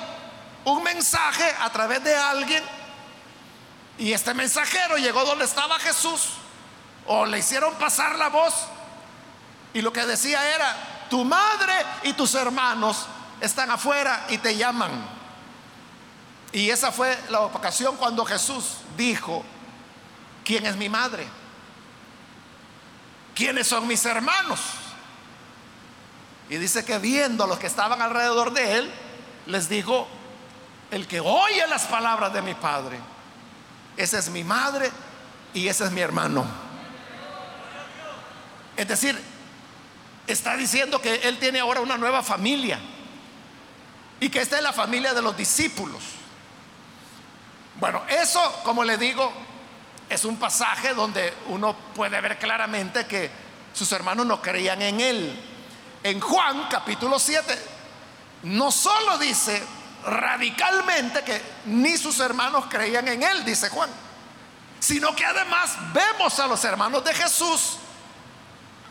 un 0.64 0.82
mensaje 0.82 1.54
a 1.60 1.70
través 1.70 2.02
de 2.02 2.14
alguien 2.14 2.62
y 3.98 4.12
este 4.12 4.34
mensajero 4.34 4.96
llegó 4.96 5.24
donde 5.24 5.44
estaba 5.44 5.78
Jesús 5.78 6.30
o 7.06 7.24
le 7.26 7.38
hicieron 7.38 7.74
pasar 7.74 8.16
la 8.16 8.28
voz 8.28 8.54
y 9.72 9.80
lo 9.80 9.92
que 9.92 10.04
decía 10.06 10.54
era, 10.54 11.06
tu 11.10 11.24
madre 11.24 11.72
y 12.02 12.12
tus 12.14 12.34
hermanos 12.34 13.06
están 13.40 13.70
afuera 13.70 14.26
y 14.28 14.38
te 14.38 14.56
llaman. 14.56 14.90
Y 16.52 16.70
esa 16.70 16.90
fue 16.90 17.18
la 17.28 17.40
ocasión 17.40 17.96
cuando 17.96 18.24
Jesús 18.24 18.78
dijo, 18.96 19.44
¿quién 20.44 20.64
es 20.66 20.76
mi 20.76 20.88
madre? 20.88 21.28
¿quiénes 23.36 23.68
son 23.68 23.86
mis 23.86 24.04
hermanos? 24.04 24.58
Y 26.48 26.56
dice 26.56 26.84
que 26.84 26.98
viendo 26.98 27.44
a 27.44 27.46
los 27.46 27.58
que 27.58 27.66
estaban 27.68 28.02
alrededor 28.02 28.52
de 28.52 28.78
él, 28.78 28.90
les 29.46 29.68
dijo, 29.68 30.08
el 30.90 31.06
que 31.06 31.20
oye 31.20 31.66
las 31.68 31.84
palabras 31.84 32.32
de 32.32 32.42
mi 32.42 32.54
padre, 32.54 32.98
esa 33.96 34.18
es 34.18 34.28
mi 34.30 34.44
madre 34.44 34.90
y 35.54 35.68
ese 35.68 35.84
es 35.84 35.90
mi 35.90 36.00
hermano. 36.00 36.44
Es 38.76 38.86
decir, 38.86 39.18
está 40.26 40.56
diciendo 40.56 41.00
que 41.00 41.14
él 41.16 41.38
tiene 41.38 41.60
ahora 41.60 41.80
una 41.80 41.96
nueva 41.96 42.22
familia 42.22 42.78
y 44.20 44.28
que 44.28 44.40
esta 44.40 44.56
es 44.56 44.62
la 44.62 44.72
familia 44.72 45.14
de 45.14 45.22
los 45.22 45.36
discípulos. 45.36 46.02
Bueno, 47.80 48.02
eso, 48.08 48.40
como 48.64 48.84
le 48.84 48.96
digo, 48.98 49.32
es 50.08 50.24
un 50.24 50.36
pasaje 50.38 50.94
donde 50.94 51.32
uno 51.48 51.74
puede 51.94 52.20
ver 52.20 52.38
claramente 52.38 53.06
que 53.06 53.30
sus 53.72 53.90
hermanos 53.92 54.26
no 54.26 54.40
creían 54.40 54.80
en 54.82 55.00
él. 55.00 55.40
En 56.02 56.20
Juan 56.20 56.68
capítulo 56.70 57.18
7 57.18 57.58
no 58.44 58.70
solo 58.70 59.18
dice 59.18 59.62
radicalmente 60.06 61.22
que 61.24 61.42
ni 61.66 61.96
sus 61.96 62.20
hermanos 62.20 62.66
creían 62.68 63.06
en 63.08 63.22
él, 63.22 63.44
dice 63.44 63.68
Juan, 63.68 63.90
sino 64.78 65.14
que 65.14 65.24
además 65.24 65.76
vemos 65.92 66.38
a 66.38 66.46
los 66.46 66.64
hermanos 66.64 67.04
de 67.04 67.12
Jesús 67.12 67.78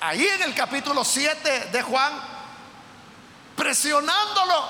ahí 0.01 0.27
en 0.27 0.43
el 0.43 0.53
capítulo 0.53 1.03
7 1.03 1.69
de 1.71 1.81
Juan 1.81 2.13
presionándolo 3.55 4.67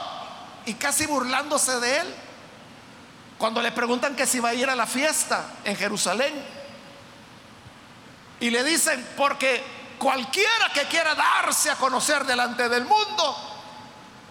y 0.65 0.75
casi 0.75 1.05
burlándose 1.05 1.79
de 1.79 1.97
él. 1.99 2.15
Cuando 3.37 3.61
le 3.61 3.71
preguntan 3.71 4.15
que 4.15 4.25
si 4.25 4.39
va 4.39 4.49
a 4.49 4.53
ir 4.53 4.69
a 4.69 4.75
la 4.75 4.87
fiesta 4.87 5.45
en 5.63 5.75
Jerusalén. 5.75 6.33
Y 8.39 8.49
le 8.49 8.63
dicen, 8.63 9.05
porque 9.17 9.63
cualquiera 9.97 10.69
que 10.73 10.83
quiera 10.83 11.15
darse 11.15 11.71
a 11.71 11.75
conocer 11.75 12.25
delante 12.25 12.69
del 12.69 12.85
mundo, 12.85 13.54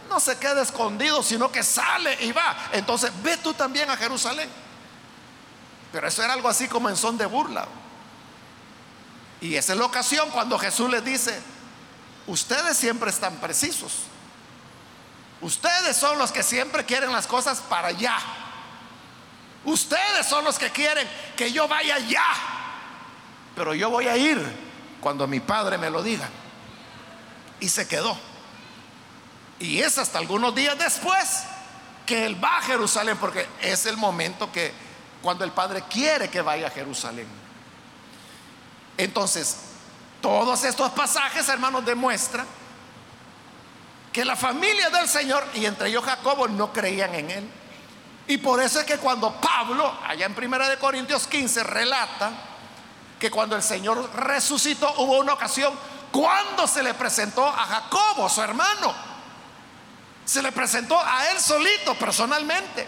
no 0.08 0.20
se 0.20 0.36
queda 0.38 0.62
escondido, 0.62 1.22
sino 1.22 1.50
que 1.50 1.62
sale 1.62 2.16
y 2.24 2.32
va. 2.32 2.56
Entonces, 2.72 3.10
ve 3.22 3.36
tú 3.38 3.54
también 3.54 3.90
a 3.90 3.96
Jerusalén. 3.96 4.48
Pero 5.92 6.08
eso 6.08 6.22
era 6.22 6.32
algo 6.32 6.48
así 6.48 6.68
como 6.68 6.88
en 6.88 6.96
son 6.96 7.16
de 7.16 7.26
burla. 7.26 7.66
Y 9.40 9.56
esa 9.56 9.74
es 9.74 9.78
la 9.78 9.84
ocasión 9.84 10.30
cuando 10.30 10.58
Jesús 10.58 10.90
les 10.90 11.04
dice, 11.04 11.40
ustedes 12.26 12.76
siempre 12.76 13.10
están 13.10 13.36
precisos. 13.36 13.92
Ustedes 15.40 15.96
son 15.96 16.18
los 16.18 16.32
que 16.32 16.42
siempre 16.42 16.84
quieren 16.84 17.12
las 17.12 17.26
cosas 17.26 17.60
para 17.60 17.88
allá. 17.88 18.16
Ustedes 19.64 20.26
son 20.26 20.44
los 20.44 20.58
que 20.58 20.70
quieren 20.70 21.08
que 21.36 21.52
yo 21.52 21.68
vaya 21.68 21.98
ya. 21.98 22.26
Pero 23.54 23.74
yo 23.74 23.90
voy 23.90 24.08
a 24.08 24.16
ir 24.16 24.40
cuando 25.00 25.26
mi 25.26 25.40
padre 25.40 25.78
me 25.78 25.90
lo 25.90 26.02
diga. 26.02 26.28
Y 27.60 27.68
se 27.68 27.86
quedó. 27.86 28.18
Y 29.58 29.80
es 29.80 29.98
hasta 29.98 30.18
algunos 30.18 30.54
días 30.54 30.78
después 30.78 31.44
que 32.06 32.26
él 32.26 32.42
va 32.42 32.58
a 32.58 32.62
Jerusalén, 32.62 33.16
porque 33.18 33.46
es 33.60 33.86
el 33.86 33.96
momento 33.96 34.50
que 34.52 34.72
cuando 35.22 35.44
el 35.44 35.52
padre 35.52 35.84
quiere 35.88 36.28
que 36.28 36.42
vaya 36.42 36.66
a 36.66 36.70
Jerusalén. 36.70 37.26
Entonces, 38.96 39.56
todos 40.20 40.64
estos 40.64 40.90
pasajes, 40.92 41.48
hermanos, 41.48 41.84
demuestran 41.84 42.46
que 44.12 44.24
la 44.24 44.36
familia 44.36 44.90
del 44.90 45.08
Señor, 45.08 45.44
y 45.54 45.64
entre 45.66 45.88
ellos 45.88 46.04
Jacobo, 46.04 46.46
no 46.46 46.72
creían 46.72 47.14
en 47.14 47.30
él. 47.30 47.50
Y 48.26 48.38
por 48.38 48.62
eso 48.62 48.80
es 48.80 48.86
que 48.86 48.98
cuando 48.98 49.32
Pablo, 49.40 49.92
allá 50.06 50.26
en 50.26 50.36
1 50.36 50.68
de 50.68 50.78
Corintios 50.78 51.26
15, 51.26 51.64
relata 51.64 52.30
que 53.18 53.30
cuando 53.30 53.56
el 53.56 53.62
Señor 53.62 54.10
resucitó 54.14 54.92
hubo 54.98 55.18
una 55.18 55.34
ocasión 55.34 55.74
cuando 56.12 56.66
se 56.66 56.82
le 56.82 56.94
presentó 56.94 57.46
a 57.46 57.64
Jacobo, 57.66 58.28
su 58.28 58.40
hermano. 58.40 58.94
Se 60.24 60.42
le 60.42 60.52
presentó 60.52 60.98
a 61.00 61.30
él 61.30 61.40
solito, 61.40 61.94
personalmente. 61.96 62.86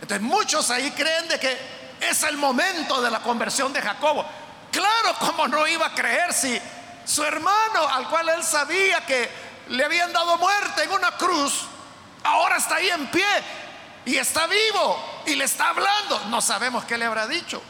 Entonces 0.00 0.22
muchos 0.22 0.70
ahí 0.70 0.90
creen 0.90 1.28
de 1.28 1.38
que 1.38 1.58
es 2.00 2.22
el 2.24 2.36
momento 2.36 3.00
de 3.00 3.10
la 3.10 3.20
conversión 3.20 3.72
de 3.72 3.80
Jacobo. 3.80 4.24
Claro, 4.70 5.16
como 5.20 5.46
no 5.46 5.66
iba 5.66 5.86
a 5.86 5.94
creer 5.94 6.32
si 6.32 6.60
su 7.04 7.22
hermano, 7.22 7.88
al 7.88 8.08
cual 8.08 8.28
él 8.30 8.42
sabía 8.42 9.04
que 9.06 9.30
le 9.68 9.84
habían 9.84 10.12
dado 10.12 10.38
muerte 10.38 10.82
en 10.82 10.92
una 10.92 11.12
cruz, 11.12 11.66
Ahora 12.24 12.56
está 12.56 12.76
ahí 12.76 12.88
en 12.88 13.06
pie 13.08 13.26
y 14.04 14.16
está 14.16 14.46
vivo 14.46 15.22
y 15.26 15.34
le 15.34 15.44
está 15.44 15.70
hablando. 15.70 16.20
No 16.28 16.40
sabemos 16.40 16.84
qué 16.84 16.96
le 16.96 17.04
habrá 17.04 17.26
dicho. 17.26 17.62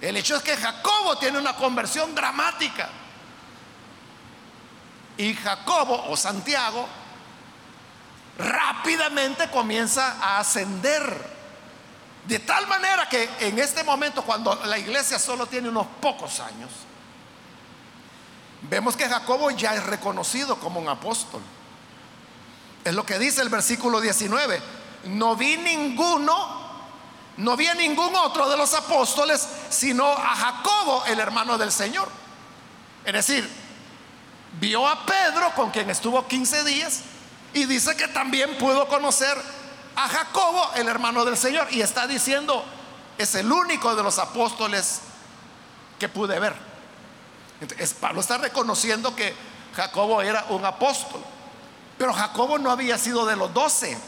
El 0.00 0.16
hecho 0.16 0.36
es 0.36 0.42
que 0.42 0.56
Jacobo 0.56 1.18
tiene 1.18 1.38
una 1.38 1.56
conversión 1.56 2.14
dramática. 2.14 2.88
Y 5.18 5.34
Jacobo 5.34 6.06
o 6.08 6.16
Santiago 6.16 6.88
rápidamente 8.38 9.50
comienza 9.50 10.16
a 10.20 10.38
ascender. 10.38 11.38
De 12.24 12.38
tal 12.38 12.66
manera 12.66 13.08
que 13.08 13.28
en 13.40 13.58
este 13.58 13.82
momento, 13.82 14.22
cuando 14.22 14.54
la 14.66 14.78
iglesia 14.78 15.18
solo 15.18 15.46
tiene 15.46 15.68
unos 15.68 15.86
pocos 16.00 16.40
años, 16.40 16.70
vemos 18.62 18.96
que 18.96 19.08
Jacobo 19.08 19.50
ya 19.50 19.74
es 19.74 19.84
reconocido 19.84 20.56
como 20.60 20.78
un 20.78 20.88
apóstol. 20.88 21.42
Es 22.84 22.94
lo 22.94 23.04
que 23.04 23.18
dice 23.18 23.42
el 23.42 23.48
versículo 23.48 24.00
19. 24.00 24.62
No 25.04 25.36
vi 25.36 25.56
ninguno, 25.56 26.68
no 27.38 27.56
vi 27.56 27.66
a 27.66 27.74
ningún 27.74 28.14
otro 28.14 28.48
de 28.48 28.56
los 28.56 28.72
apóstoles, 28.74 29.48
sino 29.70 30.06
a 30.06 30.36
Jacobo, 30.36 31.04
el 31.06 31.18
hermano 31.18 31.58
del 31.58 31.72
Señor. 31.72 32.08
Es 33.04 33.12
decir, 33.12 33.67
vio 34.60 34.86
a 34.86 35.04
Pedro, 35.04 35.52
con 35.54 35.70
quien 35.70 35.90
estuvo 35.90 36.26
15 36.26 36.64
días, 36.64 37.00
y 37.54 37.64
dice 37.64 37.96
que 37.96 38.08
también 38.08 38.56
pudo 38.58 38.88
conocer 38.88 39.36
a 39.96 40.08
Jacobo, 40.08 40.70
el 40.76 40.88
hermano 40.88 41.24
del 41.24 41.36
Señor. 41.36 41.68
Y 41.70 41.80
está 41.80 42.06
diciendo, 42.06 42.64
es 43.16 43.34
el 43.34 43.50
único 43.50 43.94
de 43.96 44.02
los 44.02 44.18
apóstoles 44.18 45.00
que 45.98 46.08
pude 46.08 46.38
ver. 46.38 46.54
Entonces, 47.60 47.94
Pablo 47.94 48.20
está 48.20 48.38
reconociendo 48.38 49.14
que 49.16 49.34
Jacobo 49.74 50.22
era 50.22 50.46
un 50.50 50.64
apóstol. 50.64 51.22
Pero 51.96 52.12
Jacobo 52.12 52.58
no 52.58 52.70
había 52.70 52.96
sido 52.96 53.26
de 53.26 53.36
los 53.36 53.52
doce. 53.52 53.98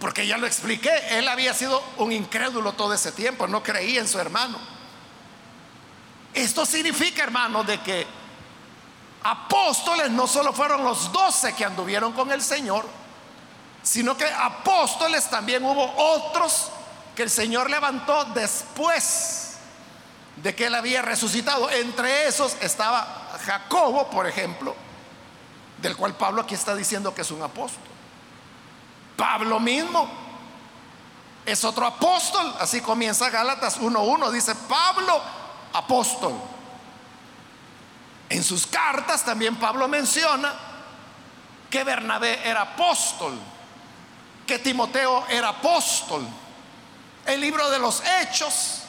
Porque 0.00 0.26
ya 0.26 0.38
lo 0.38 0.46
expliqué, 0.46 0.90
él 1.10 1.28
había 1.28 1.54
sido 1.54 1.82
un 1.98 2.10
incrédulo 2.10 2.72
todo 2.72 2.92
ese 2.92 3.12
tiempo, 3.12 3.46
no 3.46 3.62
creía 3.62 4.00
en 4.00 4.08
su 4.08 4.18
hermano. 4.18 4.58
Esto 6.34 6.66
significa, 6.66 7.22
hermano, 7.22 7.62
de 7.62 7.80
que 7.82 8.06
apóstoles 9.24 10.10
no 10.10 10.26
solo 10.26 10.52
fueron 10.52 10.84
los 10.84 11.12
doce 11.12 11.54
que 11.54 11.64
anduvieron 11.64 12.12
con 12.12 12.30
el 12.32 12.42
Señor, 12.42 12.86
sino 13.82 14.16
que 14.16 14.26
apóstoles 14.26 15.28
también 15.28 15.64
hubo 15.64 15.92
otros 15.96 16.70
que 17.14 17.22
el 17.24 17.30
Señor 17.30 17.70
levantó 17.70 18.24
después 18.26 19.56
de 20.36 20.54
que 20.54 20.66
él 20.66 20.74
había 20.74 21.02
resucitado. 21.02 21.70
Entre 21.70 22.26
esos 22.26 22.56
estaba 22.60 23.38
Jacobo, 23.44 24.08
por 24.08 24.26
ejemplo, 24.26 24.74
del 25.78 25.96
cual 25.96 26.14
Pablo 26.14 26.42
aquí 26.42 26.54
está 26.54 26.74
diciendo 26.74 27.14
que 27.14 27.22
es 27.22 27.30
un 27.30 27.42
apóstol. 27.42 27.82
Pablo 29.16 29.60
mismo 29.60 30.08
es 31.44 31.64
otro 31.64 31.86
apóstol, 31.86 32.54
así 32.60 32.80
comienza 32.80 33.28
Gálatas 33.30 33.80
1.1, 33.80 34.30
dice 34.30 34.54
Pablo, 34.54 35.20
apóstol. 35.72 36.51
En 38.32 38.42
sus 38.42 38.66
cartas 38.66 39.26
también 39.26 39.56
Pablo 39.56 39.86
menciona 39.88 40.54
que 41.68 41.84
Bernabé 41.84 42.40
era 42.48 42.62
apóstol, 42.62 43.38
que 44.46 44.58
Timoteo 44.58 45.26
era 45.28 45.50
apóstol. 45.50 46.26
El 47.26 47.42
libro 47.42 47.68
de 47.68 47.78
los 47.78 48.02
Hechos 48.02 48.84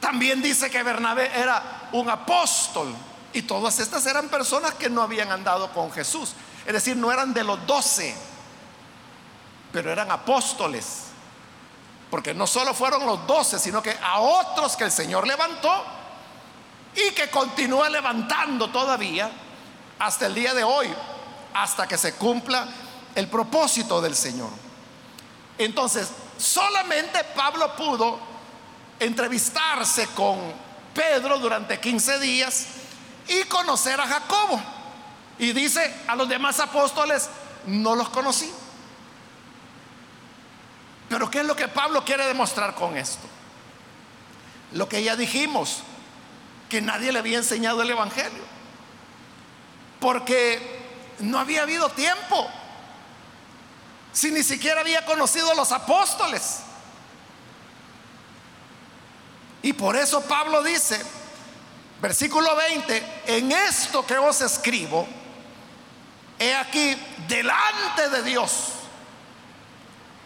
también 0.00 0.40
dice 0.40 0.70
que 0.70 0.82
Bernabé 0.82 1.30
era 1.38 1.90
un 1.92 2.08
apóstol. 2.08 2.94
Y 3.34 3.42
todas 3.42 3.78
estas 3.80 4.06
eran 4.06 4.30
personas 4.30 4.72
que 4.74 4.88
no 4.88 5.02
habían 5.02 5.30
andado 5.30 5.70
con 5.74 5.92
Jesús. 5.92 6.32
Es 6.64 6.72
decir, 6.72 6.96
no 6.96 7.12
eran 7.12 7.34
de 7.34 7.44
los 7.44 7.66
doce, 7.66 8.16
pero 9.74 9.92
eran 9.92 10.10
apóstoles. 10.10 11.08
Porque 12.10 12.32
no 12.32 12.46
solo 12.46 12.72
fueron 12.72 13.04
los 13.04 13.26
doce, 13.26 13.58
sino 13.58 13.82
que 13.82 13.94
a 14.02 14.20
otros 14.20 14.74
que 14.74 14.84
el 14.84 14.90
Señor 14.90 15.26
levantó 15.26 16.00
y 16.94 17.12
que 17.12 17.30
continúa 17.30 17.88
levantando 17.88 18.70
todavía 18.70 19.30
hasta 19.98 20.26
el 20.26 20.34
día 20.34 20.54
de 20.54 20.64
hoy, 20.64 20.88
hasta 21.54 21.86
que 21.86 21.96
se 21.96 22.14
cumpla 22.14 22.66
el 23.14 23.28
propósito 23.28 24.00
del 24.00 24.14
Señor. 24.14 24.50
Entonces, 25.58 26.08
solamente 26.38 27.22
Pablo 27.36 27.74
pudo 27.76 28.18
entrevistarse 28.98 30.06
con 30.08 30.38
Pedro 30.94 31.38
durante 31.38 31.80
15 31.80 32.18
días 32.18 32.66
y 33.28 33.44
conocer 33.44 34.00
a 34.00 34.06
Jacobo. 34.06 34.60
Y 35.38 35.52
dice, 35.52 35.94
a 36.06 36.16
los 36.16 36.28
demás 36.28 36.60
apóstoles 36.60 37.28
no 37.66 37.94
los 37.94 38.08
conocí. 38.10 38.50
Pero 41.08 41.30
¿qué 41.30 41.40
es 41.40 41.46
lo 41.46 41.56
que 41.56 41.68
Pablo 41.68 42.04
quiere 42.04 42.26
demostrar 42.26 42.74
con 42.74 42.96
esto? 42.96 43.26
Lo 44.72 44.88
que 44.88 45.02
ya 45.02 45.16
dijimos, 45.16 45.82
que 46.72 46.80
nadie 46.80 47.12
le 47.12 47.18
había 47.18 47.36
enseñado 47.36 47.82
el 47.82 47.90
Evangelio. 47.90 48.42
Porque 50.00 50.80
no 51.18 51.38
había 51.38 51.64
habido 51.64 51.90
tiempo. 51.90 52.50
Si 54.10 54.30
ni 54.30 54.42
siquiera 54.42 54.80
había 54.80 55.04
conocido 55.04 55.52
a 55.52 55.54
los 55.54 55.70
apóstoles. 55.70 56.60
Y 59.60 59.74
por 59.74 59.96
eso 59.96 60.22
Pablo 60.22 60.62
dice, 60.62 61.04
versículo 62.00 62.56
20, 62.56 63.22
en 63.26 63.52
esto 63.52 64.06
que 64.06 64.16
os 64.16 64.40
escribo, 64.40 65.06
he 66.38 66.54
aquí 66.54 66.96
delante 67.28 68.08
de 68.08 68.22
Dios 68.22 68.68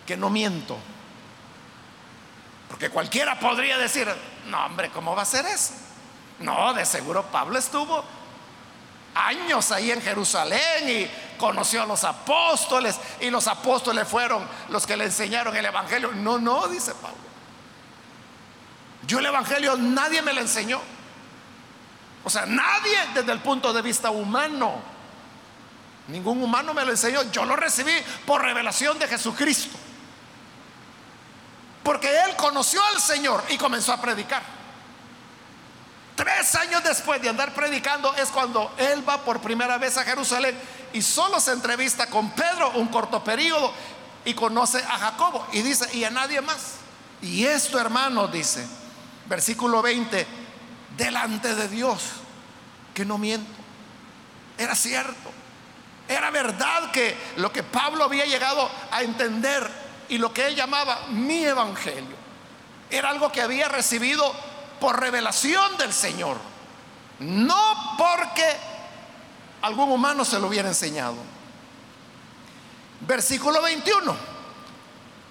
que 0.06 0.16
no 0.16 0.30
miento. 0.30 0.78
Porque 2.68 2.88
cualquiera 2.88 3.36
podría 3.40 3.78
decir, 3.78 4.06
no 4.46 4.64
hombre, 4.64 4.90
¿cómo 4.90 5.16
va 5.16 5.22
a 5.22 5.26
ser 5.26 5.44
eso? 5.46 5.72
No, 6.40 6.74
de 6.74 6.84
seguro 6.84 7.24
Pablo 7.24 7.58
estuvo 7.58 8.04
años 9.16 9.72
ahí 9.72 9.90
en 9.90 10.02
Jerusalén 10.02 10.88
y 10.88 11.10
conoció 11.38 11.82
a 11.82 11.86
los 11.86 12.04
apóstoles 12.04 12.98
y 13.20 13.30
los 13.30 13.46
apóstoles 13.46 14.06
fueron 14.06 14.46
los 14.68 14.86
que 14.86 14.96
le 14.96 15.04
enseñaron 15.04 15.56
el 15.56 15.64
Evangelio. 15.64 16.12
No, 16.12 16.38
no, 16.38 16.68
dice 16.68 16.92
Pablo. 16.94 17.16
Yo 19.06 19.18
el 19.18 19.26
Evangelio 19.26 19.76
nadie 19.76 20.20
me 20.20 20.32
lo 20.32 20.40
enseñó. 20.40 20.80
O 22.24 22.30
sea, 22.30 22.44
nadie 22.44 22.98
desde 23.14 23.32
el 23.32 23.38
punto 23.38 23.72
de 23.72 23.80
vista 23.80 24.10
humano. 24.10 24.74
Ningún 26.08 26.42
humano 26.42 26.74
me 26.74 26.84
lo 26.84 26.90
enseñó. 26.90 27.22
Yo 27.30 27.44
lo 27.44 27.56
recibí 27.56 27.92
por 28.26 28.42
revelación 28.42 28.98
de 28.98 29.08
Jesucristo. 29.08 29.76
Porque 31.82 32.08
él 32.24 32.36
conoció 32.36 32.84
al 32.84 33.00
Señor 33.00 33.44
y 33.48 33.56
comenzó 33.56 33.92
a 33.92 34.00
predicar. 34.00 34.55
Tres 36.16 36.54
años 36.54 36.82
después 36.82 37.20
de 37.20 37.28
andar 37.28 37.52
predicando 37.54 38.14
es 38.14 38.30
cuando 38.30 38.72
él 38.78 39.06
va 39.06 39.22
por 39.22 39.40
primera 39.40 39.76
vez 39.76 39.98
a 39.98 40.02
Jerusalén 40.04 40.58
y 40.94 41.02
solo 41.02 41.38
se 41.38 41.52
entrevista 41.52 42.06
con 42.06 42.30
Pedro 42.30 42.70
un 42.76 42.88
corto 42.88 43.22
periodo 43.22 43.70
y 44.24 44.32
conoce 44.32 44.78
a 44.78 44.98
Jacobo 44.98 45.46
y 45.52 45.60
dice, 45.60 45.86
y 45.94 46.04
a 46.04 46.10
nadie 46.10 46.40
más. 46.40 46.76
Y 47.20 47.44
esto, 47.44 47.78
hermano, 47.78 48.28
dice, 48.28 48.66
versículo 49.26 49.82
20, 49.82 50.26
delante 50.96 51.54
de 51.54 51.68
Dios, 51.68 52.02
que 52.94 53.04
no 53.04 53.18
miento. 53.18 53.52
Era 54.56 54.74
cierto. 54.74 55.30
Era 56.08 56.30
verdad 56.30 56.90
que 56.92 57.14
lo 57.36 57.52
que 57.52 57.62
Pablo 57.62 58.04
había 58.04 58.24
llegado 58.24 58.70
a 58.90 59.02
entender 59.02 59.68
y 60.08 60.16
lo 60.16 60.32
que 60.32 60.46
él 60.46 60.56
llamaba 60.56 61.08
mi 61.08 61.44
evangelio. 61.44 62.16
Era 62.88 63.10
algo 63.10 63.30
que 63.30 63.42
había 63.42 63.68
recibido 63.68 64.32
por 64.80 65.00
revelación 65.00 65.76
del 65.78 65.92
Señor, 65.92 66.38
no 67.20 67.96
porque 67.98 68.56
algún 69.62 69.90
humano 69.90 70.24
se 70.24 70.38
lo 70.38 70.48
hubiera 70.48 70.68
enseñado. 70.68 71.16
Versículo 73.00 73.60
21. 73.62 74.16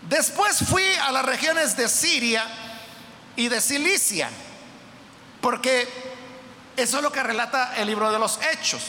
Después 0.08 0.60
fui 0.70 0.86
a 1.02 1.12
las 1.12 1.26
regiones 1.26 1.76
de 1.76 1.90
Siria 1.90 2.46
y 3.36 3.48
de 3.48 3.60
Cilicia, 3.60 4.30
porque 5.42 5.88
eso 6.78 6.98
es 6.98 7.04
lo 7.04 7.12
que 7.12 7.24
relata 7.24 7.76
el 7.78 7.88
libro 7.88 8.12
de 8.12 8.20
los 8.20 8.40
Hechos, 8.52 8.84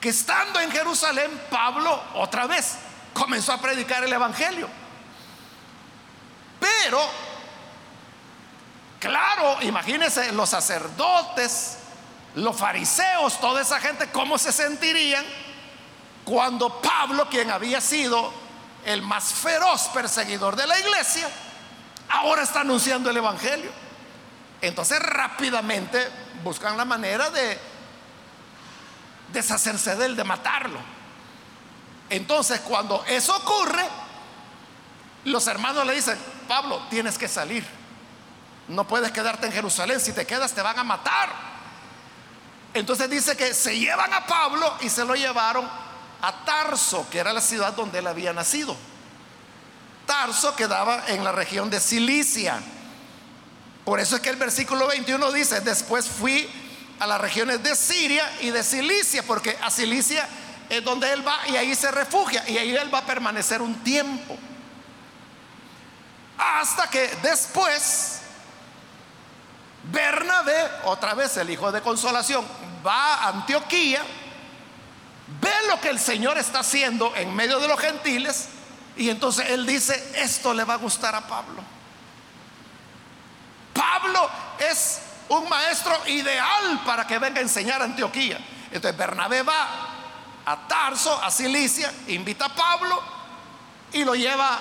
que 0.00 0.10
estando 0.10 0.60
en 0.60 0.70
Jerusalén, 0.70 1.30
Pablo 1.50 2.00
otra 2.14 2.46
vez 2.46 2.76
comenzó 3.12 3.52
a 3.52 3.60
predicar 3.60 4.04
el 4.04 4.12
Evangelio. 4.12 4.68
Pero, 6.60 7.00
claro, 9.02 9.60
imagínense 9.62 10.30
los 10.30 10.48
sacerdotes, 10.48 11.76
los 12.36 12.56
fariseos, 12.56 13.40
toda 13.40 13.60
esa 13.60 13.80
gente, 13.80 14.08
¿cómo 14.12 14.38
se 14.38 14.52
sentirían 14.52 15.24
cuando 16.24 16.80
Pablo, 16.80 17.28
quien 17.28 17.50
había 17.50 17.80
sido 17.80 18.32
el 18.84 19.02
más 19.02 19.34
feroz 19.34 19.88
perseguidor 19.88 20.54
de 20.54 20.68
la 20.68 20.78
iglesia, 20.78 21.28
ahora 22.10 22.42
está 22.42 22.60
anunciando 22.60 23.10
el 23.10 23.16
Evangelio? 23.16 23.72
Entonces 24.60 25.00
rápidamente 25.00 26.08
buscan 26.44 26.76
la 26.76 26.84
manera 26.84 27.28
de 27.30 27.58
deshacerse 29.32 29.96
de 29.96 30.06
él, 30.06 30.14
de 30.14 30.22
matarlo. 30.22 30.78
Entonces, 32.08 32.60
cuando 32.60 33.04
eso 33.08 33.36
ocurre, 33.36 33.84
los 35.24 35.44
hermanos 35.48 35.84
le 35.86 35.94
dicen, 35.94 36.16
Pablo, 36.46 36.86
tienes 36.88 37.18
que 37.18 37.26
salir. 37.26 37.81
No 38.72 38.86
puedes 38.86 39.12
quedarte 39.12 39.46
en 39.46 39.52
Jerusalén. 39.52 40.00
Si 40.00 40.12
te 40.12 40.26
quedas, 40.26 40.52
te 40.52 40.62
van 40.62 40.78
a 40.78 40.84
matar. 40.84 41.30
Entonces 42.74 43.08
dice 43.10 43.36
que 43.36 43.52
se 43.52 43.78
llevan 43.78 44.12
a 44.12 44.26
Pablo 44.26 44.74
y 44.80 44.88
se 44.88 45.04
lo 45.04 45.14
llevaron 45.14 45.68
a 46.22 46.44
Tarso, 46.44 47.06
que 47.10 47.18
era 47.18 47.32
la 47.32 47.40
ciudad 47.40 47.74
donde 47.74 47.98
él 47.98 48.06
había 48.06 48.32
nacido. 48.32 48.74
Tarso 50.06 50.56
quedaba 50.56 51.04
en 51.08 51.22
la 51.22 51.32
región 51.32 51.68
de 51.68 51.80
Cilicia. 51.80 52.60
Por 53.84 54.00
eso 54.00 54.16
es 54.16 54.22
que 54.22 54.30
el 54.30 54.36
versículo 54.36 54.86
21 54.86 55.32
dice, 55.32 55.60
después 55.60 56.06
fui 56.06 56.48
a 56.98 57.06
las 57.06 57.20
regiones 57.20 57.62
de 57.62 57.76
Siria 57.76 58.30
y 58.40 58.50
de 58.50 58.62
Cilicia, 58.62 59.22
porque 59.24 59.58
a 59.60 59.70
Cilicia 59.70 60.26
es 60.70 60.82
donde 60.82 61.12
él 61.12 61.26
va 61.26 61.46
y 61.48 61.56
ahí 61.56 61.74
se 61.74 61.90
refugia 61.90 62.48
y 62.48 62.56
ahí 62.56 62.74
él 62.74 62.94
va 62.94 62.98
a 62.98 63.06
permanecer 63.06 63.60
un 63.60 63.74
tiempo. 63.82 64.38
Hasta 66.38 66.88
que 66.88 67.10
después 67.22 68.21
Bernabé, 69.84 70.70
otra 70.84 71.14
vez 71.14 71.36
el 71.36 71.50
hijo 71.50 71.72
de 71.72 71.80
consolación, 71.80 72.44
va 72.86 73.14
a 73.14 73.28
Antioquía, 73.28 74.02
ve 75.40 75.52
lo 75.68 75.80
que 75.80 75.88
el 75.88 75.98
Señor 75.98 76.38
está 76.38 76.60
haciendo 76.60 77.14
en 77.16 77.34
medio 77.34 77.58
de 77.58 77.68
los 77.68 77.80
gentiles 77.80 78.48
y 78.96 79.08
entonces 79.08 79.50
él 79.50 79.66
dice, 79.66 80.12
esto 80.16 80.52
le 80.52 80.64
va 80.64 80.74
a 80.74 80.78
gustar 80.78 81.14
a 81.14 81.22
Pablo. 81.22 81.62
Pablo 83.72 84.30
es 84.58 85.00
un 85.28 85.48
maestro 85.48 85.94
ideal 86.06 86.82
para 86.84 87.06
que 87.06 87.18
venga 87.18 87.38
a 87.38 87.42
enseñar 87.42 87.80
a 87.80 87.86
Antioquía. 87.86 88.38
Entonces 88.70 88.96
Bernabé 88.96 89.42
va 89.42 89.88
a 90.44 90.68
Tarso, 90.68 91.22
a 91.22 91.30
Cilicia, 91.30 91.92
invita 92.08 92.46
a 92.46 92.54
Pablo 92.54 93.00
y 93.92 94.04
lo 94.04 94.14
lleva 94.14 94.58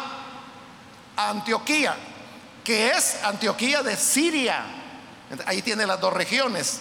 a 1.16 1.30
Antioquía, 1.30 1.96
que 2.64 2.92
es 2.92 3.24
Antioquía 3.24 3.84
de 3.84 3.98
Siria. 3.98 4.81
Ahí 5.46 5.62
tiene 5.62 5.86
las 5.86 6.00
dos 6.00 6.14
regiones, 6.14 6.80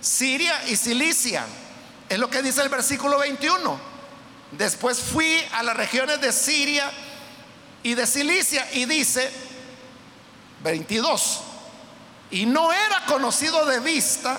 Siria 0.00 0.68
y 0.68 0.76
Cilicia. 0.76 1.44
Es 2.08 2.18
lo 2.18 2.30
que 2.30 2.42
dice 2.42 2.62
el 2.62 2.68
versículo 2.68 3.18
21. 3.18 3.78
Después 4.52 4.98
fui 5.00 5.42
a 5.52 5.62
las 5.62 5.76
regiones 5.76 6.20
de 6.20 6.32
Siria 6.32 6.90
y 7.82 7.94
de 7.94 8.06
Cilicia 8.06 8.66
y 8.72 8.84
dice 8.84 9.30
22, 10.62 11.40
y 12.30 12.46
no 12.46 12.72
era 12.72 13.04
conocido 13.06 13.64
de 13.66 13.80
vista 13.80 14.38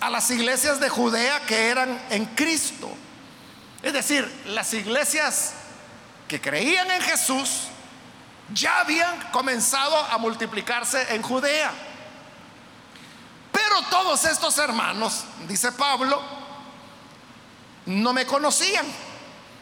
a 0.00 0.10
las 0.10 0.30
iglesias 0.30 0.80
de 0.80 0.88
Judea 0.88 1.40
que 1.40 1.68
eran 1.68 2.00
en 2.10 2.26
Cristo. 2.26 2.90
Es 3.82 3.92
decir, 3.92 4.30
las 4.46 4.72
iglesias 4.74 5.54
que 6.28 6.40
creían 6.40 6.90
en 6.90 7.00
Jesús 7.02 7.64
ya 8.52 8.80
habían 8.80 9.30
comenzado 9.30 9.96
a 9.96 10.18
multiplicarse 10.18 11.14
en 11.14 11.22
Judea. 11.22 11.70
Pero 13.72 13.88
todos 13.88 14.22
estos 14.26 14.58
hermanos, 14.58 15.24
dice 15.48 15.72
Pablo, 15.72 16.20
no 17.86 18.12
me 18.12 18.26
conocían. 18.26 18.84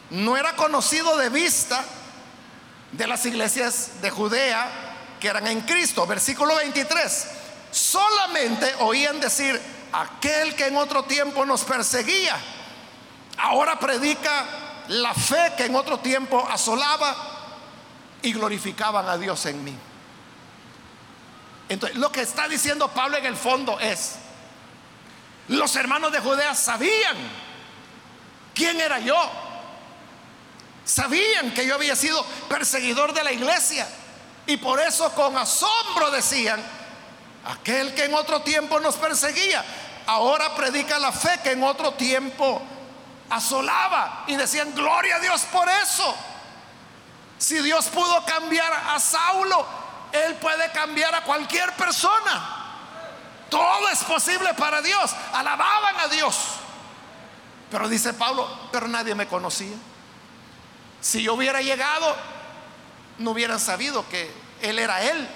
No 0.09 0.35
era 0.35 0.53
conocido 0.57 1.15
de 1.15 1.29
vista 1.29 1.81
de 2.91 3.07
las 3.07 3.25
iglesias 3.25 4.01
de 4.01 4.09
Judea 4.09 4.69
que 5.17 5.29
eran 5.29 5.47
en 5.47 5.61
Cristo. 5.61 6.05
Versículo 6.05 6.55
23. 6.55 7.27
Solamente 7.71 8.75
oían 8.79 9.21
decir, 9.21 9.61
aquel 9.93 10.55
que 10.55 10.67
en 10.67 10.75
otro 10.75 11.03
tiempo 11.03 11.45
nos 11.45 11.63
perseguía, 11.63 12.37
ahora 13.37 13.79
predica 13.79 14.45
la 14.89 15.13
fe 15.13 15.53
que 15.55 15.67
en 15.67 15.75
otro 15.75 15.99
tiempo 15.99 16.45
asolaba 16.51 17.15
y 18.21 18.33
glorificaban 18.33 19.07
a 19.07 19.17
Dios 19.17 19.45
en 19.45 19.63
mí. 19.63 19.73
Entonces, 21.71 21.97
lo 21.97 22.11
que 22.11 22.19
está 22.19 22.49
diciendo 22.49 22.89
Pablo 22.89 23.15
en 23.15 23.25
el 23.25 23.37
fondo 23.37 23.79
es, 23.79 24.15
los 25.47 25.73
hermanos 25.77 26.11
de 26.11 26.19
Judea 26.19 26.53
sabían 26.53 27.15
quién 28.53 28.81
era 28.81 28.99
yo. 28.99 29.17
Sabían 30.83 31.53
que 31.53 31.65
yo 31.65 31.75
había 31.75 31.95
sido 31.95 32.25
perseguidor 32.49 33.13
de 33.13 33.23
la 33.23 33.31
iglesia. 33.31 33.87
Y 34.47 34.57
por 34.57 34.81
eso 34.81 35.13
con 35.13 35.37
asombro 35.37 36.11
decían, 36.11 36.61
aquel 37.45 37.95
que 37.95 38.03
en 38.03 38.15
otro 38.15 38.41
tiempo 38.41 38.77
nos 38.81 38.97
perseguía, 38.97 39.63
ahora 40.07 40.53
predica 40.53 40.99
la 40.99 41.13
fe 41.13 41.39
que 41.41 41.51
en 41.53 41.63
otro 41.63 41.93
tiempo 41.93 42.61
asolaba. 43.29 44.25
Y 44.27 44.35
decían, 44.35 44.75
gloria 44.75 45.15
a 45.15 45.19
Dios 45.19 45.43
por 45.43 45.69
eso. 45.69 46.13
Si 47.37 47.59
Dios 47.59 47.85
pudo 47.85 48.25
cambiar 48.25 48.73
a 48.89 48.99
Saulo, 48.99 49.80
Él 50.11 50.35
puede 50.35 50.71
cambiar 50.71 51.13
a 51.15 51.23
cualquier 51.23 51.71
persona. 51.73 52.61
Todo 53.49 53.89
es 53.89 54.03
posible 54.03 54.53
para 54.53 54.81
Dios. 54.81 55.11
Alababan 55.33 55.99
a 55.99 56.07
Dios. 56.07 56.35
Pero 57.69 57.87
dice 57.87 58.13
Pablo, 58.13 58.47
pero 58.71 58.87
nadie 58.87 59.15
me 59.15 59.27
conocía. 59.27 59.75
Si 60.99 61.23
yo 61.23 61.33
hubiera 61.33 61.61
llegado, 61.61 62.15
no 63.17 63.31
hubieran 63.31 63.59
sabido 63.59 64.07
que 64.09 64.31
Él 64.61 64.79
era 64.79 65.01
Él. 65.03 65.27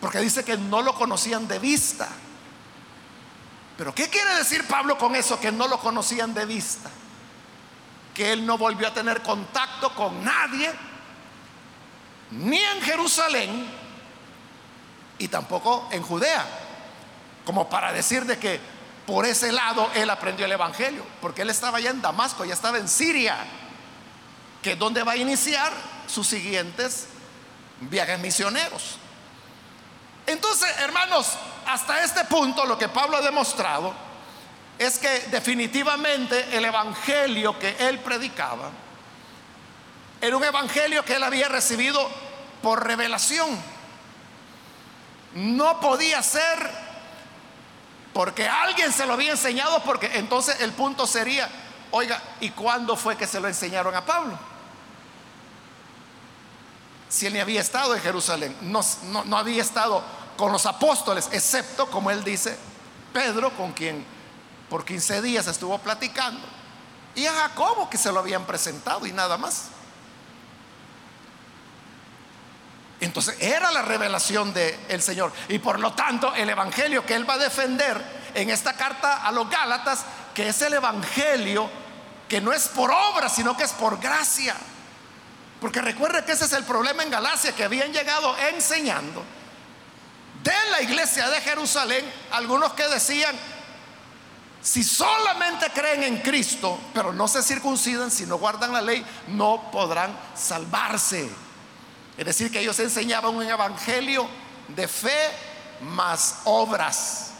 Porque 0.00 0.18
dice 0.18 0.44
que 0.44 0.56
no 0.56 0.82
lo 0.82 0.94
conocían 0.94 1.46
de 1.48 1.58
vista. 1.58 2.08
Pero 3.76 3.94
¿qué 3.94 4.08
quiere 4.08 4.34
decir 4.36 4.66
Pablo 4.66 4.96
con 4.96 5.14
eso? 5.14 5.38
Que 5.38 5.52
no 5.52 5.68
lo 5.68 5.78
conocían 5.78 6.32
de 6.32 6.46
vista. 6.46 6.90
Que 8.14 8.32
Él 8.32 8.46
no 8.46 8.56
volvió 8.56 8.88
a 8.88 8.94
tener 8.94 9.22
contacto 9.22 9.94
con 9.94 10.24
nadie, 10.24 10.72
ni 12.30 12.58
en 12.58 12.82
Jerusalén, 12.82 13.66
y 15.18 15.28
tampoco 15.28 15.88
en 15.90 16.02
Judea. 16.02 16.44
Como 17.44 17.68
para 17.68 17.92
decir 17.92 18.24
de 18.24 18.38
que 18.38 18.60
por 19.06 19.24
ese 19.24 19.52
lado 19.52 19.88
Él 19.94 20.10
aprendió 20.10 20.46
el 20.46 20.52
Evangelio. 20.52 21.04
Porque 21.20 21.42
Él 21.42 21.50
estaba 21.50 21.80
ya 21.80 21.90
en 21.90 22.02
Damasco, 22.02 22.44
ya 22.44 22.54
estaba 22.54 22.78
en 22.78 22.88
Siria 22.88 23.38
que 24.66 24.72
es 24.72 24.78
donde 24.80 25.04
va 25.04 25.12
a 25.12 25.16
iniciar 25.16 25.72
sus 26.08 26.26
siguientes 26.26 27.06
viajes 27.82 28.18
misioneros. 28.18 28.96
Entonces, 30.26 30.68
hermanos, 30.80 31.34
hasta 31.66 32.02
este 32.02 32.24
punto 32.24 32.66
lo 32.66 32.76
que 32.76 32.88
Pablo 32.88 33.16
ha 33.16 33.22
demostrado 33.22 33.94
es 34.76 34.98
que 34.98 35.20
definitivamente 35.30 36.56
el 36.56 36.64
evangelio 36.64 37.56
que 37.60 37.76
él 37.78 38.00
predicaba 38.00 38.70
era 40.20 40.36
un 40.36 40.44
evangelio 40.44 41.04
que 41.04 41.16
él 41.16 41.22
había 41.22 41.48
recibido 41.48 42.08
por 42.62 42.86
revelación. 42.86 43.48
No 45.34 45.80
podía 45.80 46.22
ser 46.22 46.86
porque 48.12 48.48
alguien 48.48 48.92
se 48.92 49.04
lo 49.06 49.12
había 49.12 49.32
enseñado, 49.32 49.82
porque 49.82 50.10
entonces 50.14 50.60
el 50.60 50.72
punto 50.72 51.06
sería, 51.06 51.50
oiga, 51.90 52.22
¿y 52.40 52.50
cuándo 52.50 52.96
fue 52.96 53.16
que 53.16 53.26
se 53.26 53.40
lo 53.40 53.48
enseñaron 53.48 53.94
a 53.94 54.04
Pablo? 54.06 54.38
si 57.08 57.26
él 57.26 57.32
ni 57.32 57.40
había 57.40 57.60
estado 57.60 57.94
en 57.94 58.02
Jerusalén, 58.02 58.56
no, 58.62 58.80
no, 59.24 59.36
había 59.36 59.62
estado 59.62 60.02
con 60.36 60.52
los 60.52 60.66
apóstoles, 60.66 61.28
excepto, 61.32 61.90
como 61.90 62.10
él 62.10 62.24
dice, 62.24 62.58
Pedro, 63.12 63.56
con 63.56 63.72
quien 63.72 64.04
por 64.68 64.84
15 64.84 65.22
días 65.22 65.46
estuvo 65.46 65.78
platicando, 65.78 66.46
y 67.14 67.26
a 67.26 67.32
Jacobo, 67.32 67.88
que 67.88 67.96
se 67.96 68.12
lo 68.12 68.20
habían 68.20 68.44
presentado 68.44 69.06
y 69.06 69.12
nada 69.12 69.38
más. 69.38 69.68
Entonces 73.00 73.36
era 73.40 73.70
la 73.70 73.82
revelación 73.82 74.54
del 74.54 75.02
Señor. 75.02 75.32
Y 75.48 75.58
por 75.58 75.78
lo 75.78 75.92
tanto, 75.92 76.34
el 76.34 76.48
Evangelio 76.48 77.04
que 77.04 77.14
él 77.14 77.28
va 77.28 77.34
a 77.34 77.38
defender 77.38 78.02
en 78.34 78.50
esta 78.50 78.74
carta 78.74 79.26
a 79.26 79.32
los 79.32 79.48
Gálatas, 79.50 80.04
que 80.34 80.48
es 80.48 80.62
el 80.62 80.74
Evangelio 80.74 81.68
que 82.28 82.40
no 82.40 82.52
es 82.52 82.68
por 82.68 82.90
obra, 82.90 83.28
sino 83.28 83.56
que 83.56 83.64
es 83.64 83.72
por 83.72 84.00
gracia. 84.00 84.56
Porque 85.60 85.80
recuerde 85.80 86.24
que 86.24 86.32
ese 86.32 86.44
es 86.44 86.52
el 86.52 86.64
problema 86.64 87.02
en 87.02 87.10
Galacia, 87.10 87.52
que 87.52 87.64
habían 87.64 87.92
llegado 87.92 88.36
enseñando 88.52 89.22
de 90.42 90.70
la 90.70 90.82
iglesia 90.82 91.28
de 91.28 91.40
Jerusalén 91.40 92.04
algunos 92.30 92.72
que 92.74 92.86
decían, 92.88 93.36
si 94.62 94.82
solamente 94.82 95.70
creen 95.70 96.02
en 96.02 96.18
Cristo, 96.18 96.78
pero 96.92 97.12
no 97.12 97.26
se 97.28 97.42
circuncidan, 97.42 98.10
si 98.10 98.26
no 98.26 98.38
guardan 98.38 98.72
la 98.72 98.80
ley, 98.80 99.04
no 99.28 99.70
podrán 99.70 100.16
salvarse. 100.34 101.28
Es 102.16 102.24
decir, 102.24 102.50
que 102.50 102.60
ellos 102.60 102.78
enseñaban 102.78 103.34
un 103.34 103.42
evangelio 103.42 104.26
de 104.68 104.88
fe 104.88 105.30
más 105.82 106.40
obras. 106.44 107.32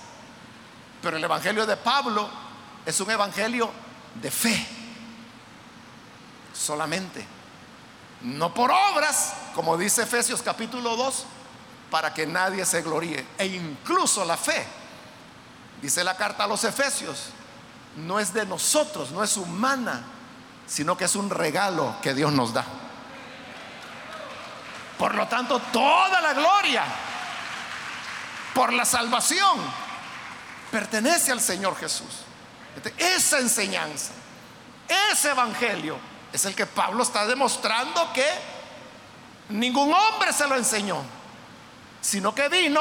Pero 1.02 1.16
el 1.16 1.24
evangelio 1.24 1.66
de 1.66 1.76
Pablo 1.76 2.28
es 2.84 3.00
un 3.00 3.10
evangelio 3.10 3.70
de 4.14 4.30
fe 4.30 4.66
solamente 6.52 7.36
no 8.22 8.52
por 8.52 8.70
obras, 8.70 9.34
como 9.54 9.76
dice 9.76 10.02
Efesios 10.02 10.42
capítulo 10.42 10.96
2, 10.96 11.24
para 11.90 12.12
que 12.14 12.26
nadie 12.26 12.64
se 12.64 12.82
gloríe. 12.82 13.26
E 13.38 13.46
incluso 13.46 14.24
la 14.24 14.36
fe, 14.36 14.66
dice 15.80 16.02
la 16.02 16.16
carta 16.16 16.44
a 16.44 16.46
los 16.46 16.64
Efesios, 16.64 17.26
no 17.96 18.18
es 18.18 18.32
de 18.32 18.44
nosotros, 18.46 19.10
no 19.10 19.22
es 19.22 19.36
humana, 19.36 20.04
sino 20.66 20.96
que 20.96 21.04
es 21.04 21.14
un 21.14 21.30
regalo 21.30 21.94
que 22.02 22.14
Dios 22.14 22.32
nos 22.32 22.52
da. 22.52 22.64
Por 24.98 25.14
lo 25.14 25.26
tanto, 25.28 25.58
toda 25.72 26.20
la 26.20 26.32
gloria 26.32 26.84
por 28.54 28.72
la 28.72 28.84
salvación 28.84 29.60
pertenece 30.70 31.32
al 31.32 31.40
Señor 31.40 31.76
Jesús. 31.76 32.24
Esa 32.96 33.38
enseñanza, 33.38 34.12
ese 35.10 35.30
evangelio 35.30 35.98
es 36.32 36.44
el 36.44 36.54
que 36.54 36.66
Pablo 36.66 37.02
está 37.02 37.26
demostrando 37.26 38.12
que 38.12 38.26
ningún 39.50 39.92
hombre 39.92 40.32
se 40.32 40.46
lo 40.46 40.56
enseñó, 40.56 41.02
sino 42.00 42.34
que 42.34 42.48
vino 42.48 42.80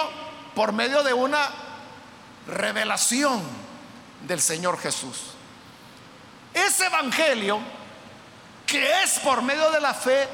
por 0.54 0.72
medio 0.72 1.04
de 1.04 1.14
una 1.14 1.50
revelación 2.48 3.42
del 4.22 4.42
Señor 4.42 4.80
Jesús. 4.80 5.32
Ese 6.54 6.86
evangelio, 6.86 7.60
que 8.66 9.04
es 9.04 9.20
por 9.20 9.42
medio 9.42 9.70
de 9.72 9.82
la 9.82 9.94
fe, 9.94 10.28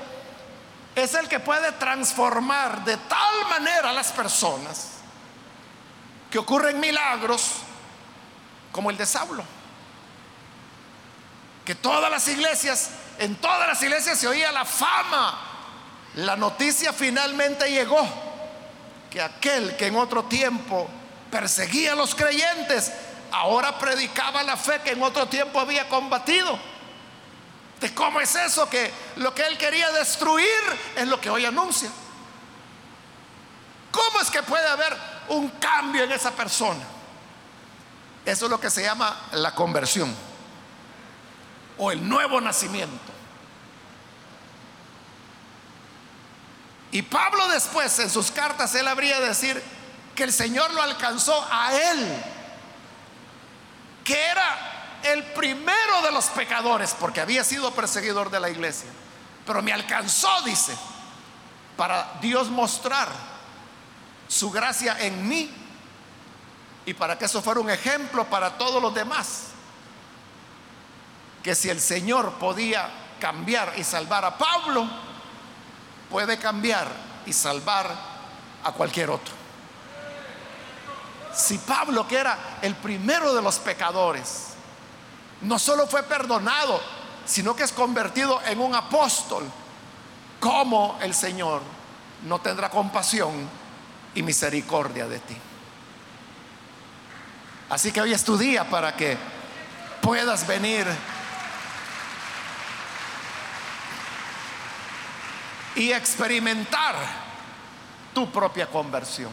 es 1.03 1.13
el 1.15 1.27
que 1.27 1.39
puede 1.39 1.71
transformar 1.73 2.83
de 2.85 2.97
tal 2.97 3.47
manera 3.49 3.89
a 3.89 3.93
las 3.93 4.11
personas 4.11 4.91
que 6.29 6.39
ocurren 6.39 6.79
milagros 6.79 7.51
como 8.71 8.89
el 8.89 8.97
de 8.97 9.05
Saulo. 9.05 9.43
Que 11.65 11.75
todas 11.75 12.09
las 12.09 12.27
iglesias 12.27 12.91
en 13.21 13.35
todas 13.35 13.67
las 13.67 13.83
iglesias 13.83 14.17
se 14.17 14.27
oía 14.27 14.51
la 14.51 14.65
fama. 14.65 15.39
La 16.15 16.35
noticia 16.35 16.91
finalmente 16.91 17.69
llegó 17.69 18.03
que 19.11 19.21
aquel 19.21 19.77
que 19.77 19.85
en 19.85 19.95
otro 19.95 20.23
tiempo 20.23 20.89
perseguía 21.29 21.93
a 21.93 21.95
los 21.95 22.15
creyentes, 22.15 22.91
ahora 23.31 23.77
predicaba 23.77 24.41
la 24.41 24.57
fe 24.57 24.81
que 24.83 24.93
en 24.93 25.03
otro 25.03 25.27
tiempo 25.27 25.59
había 25.59 25.87
combatido. 25.87 26.57
¿De 27.81 27.91
cómo 27.95 28.21
es 28.21 28.35
eso 28.35 28.69
que 28.69 28.93
lo 29.15 29.33
que 29.33 29.41
él 29.41 29.57
quería 29.57 29.91
destruir 29.91 30.47
es 30.95 31.07
lo 31.07 31.19
que 31.19 31.31
hoy 31.31 31.45
anuncia? 31.45 31.89
¿Cómo 33.89 34.21
es 34.21 34.29
que 34.29 34.43
puede 34.43 34.67
haber 34.67 34.95
un 35.29 35.49
cambio 35.49 36.03
en 36.03 36.11
esa 36.11 36.29
persona? 36.29 36.83
Eso 38.23 38.45
es 38.45 38.51
lo 38.51 38.59
que 38.59 38.69
se 38.69 38.83
llama 38.83 39.19
la 39.31 39.55
conversión 39.55 40.15
o 41.79 41.91
el 41.91 42.07
nuevo 42.07 42.39
nacimiento. 42.39 43.11
Y 46.91 47.01
Pablo 47.01 47.47
después 47.47 47.97
en 47.97 48.11
sus 48.11 48.29
cartas 48.29 48.75
él 48.75 48.87
habría 48.87 49.19
de 49.19 49.29
decir 49.29 49.63
que 50.13 50.23
el 50.23 50.31
Señor 50.31 50.71
lo 50.71 50.83
alcanzó 50.83 51.47
a 51.51 51.73
él, 51.73 52.23
que 54.03 54.23
era 54.23 54.70
el 55.03 55.23
primero 55.33 56.01
de 56.03 56.11
los 56.11 56.25
pecadores, 56.25 56.95
porque 56.99 57.21
había 57.21 57.43
sido 57.43 57.71
perseguidor 57.71 58.29
de 58.29 58.39
la 58.39 58.49
iglesia. 58.49 58.89
Pero 59.45 59.61
me 59.61 59.73
alcanzó, 59.73 60.41
dice, 60.43 60.75
para 61.77 62.13
Dios 62.21 62.49
mostrar 62.49 63.09
su 64.27 64.51
gracia 64.51 64.97
en 64.99 65.27
mí 65.27 65.51
y 66.85 66.93
para 66.93 67.17
que 67.17 67.25
eso 67.25 67.41
fuera 67.41 67.59
un 67.59 67.69
ejemplo 67.69 68.25
para 68.25 68.57
todos 68.57 68.81
los 68.81 68.93
demás. 68.93 69.47
Que 71.43 71.55
si 71.55 71.69
el 71.69 71.79
Señor 71.79 72.33
podía 72.33 72.89
cambiar 73.19 73.73
y 73.77 73.83
salvar 73.83 74.25
a 74.25 74.37
Pablo, 74.37 74.87
puede 76.09 76.37
cambiar 76.37 76.87
y 77.25 77.33
salvar 77.33 77.89
a 78.63 78.71
cualquier 78.71 79.09
otro. 79.09 79.33
Si 81.33 81.57
Pablo, 81.59 82.07
que 82.07 82.17
era 82.17 82.59
el 82.61 82.75
primero 82.75 83.33
de 83.33 83.41
los 83.41 83.57
pecadores, 83.59 84.50
no 85.41 85.57
solo 85.59 85.87
fue 85.87 86.03
perdonado, 86.03 86.81
sino 87.25 87.55
que 87.55 87.63
es 87.63 87.71
convertido 87.71 88.41
en 88.45 88.59
un 88.59 88.75
apóstol, 88.75 89.49
¿cómo 90.39 90.97
el 91.01 91.13
Señor 91.13 91.61
no 92.23 92.39
tendrá 92.41 92.69
compasión 92.69 93.49
y 94.13 94.23
misericordia 94.23 95.07
de 95.07 95.19
ti? 95.19 95.37
Así 97.69 97.91
que 97.91 98.01
hoy 98.01 98.13
es 98.13 98.23
tu 98.23 98.37
día 98.37 98.69
para 98.69 98.95
que 98.95 99.17
puedas 100.01 100.45
venir 100.45 100.85
y 105.75 105.91
experimentar 105.91 106.95
tu 108.13 108.29
propia 108.29 108.67
conversión. 108.67 109.31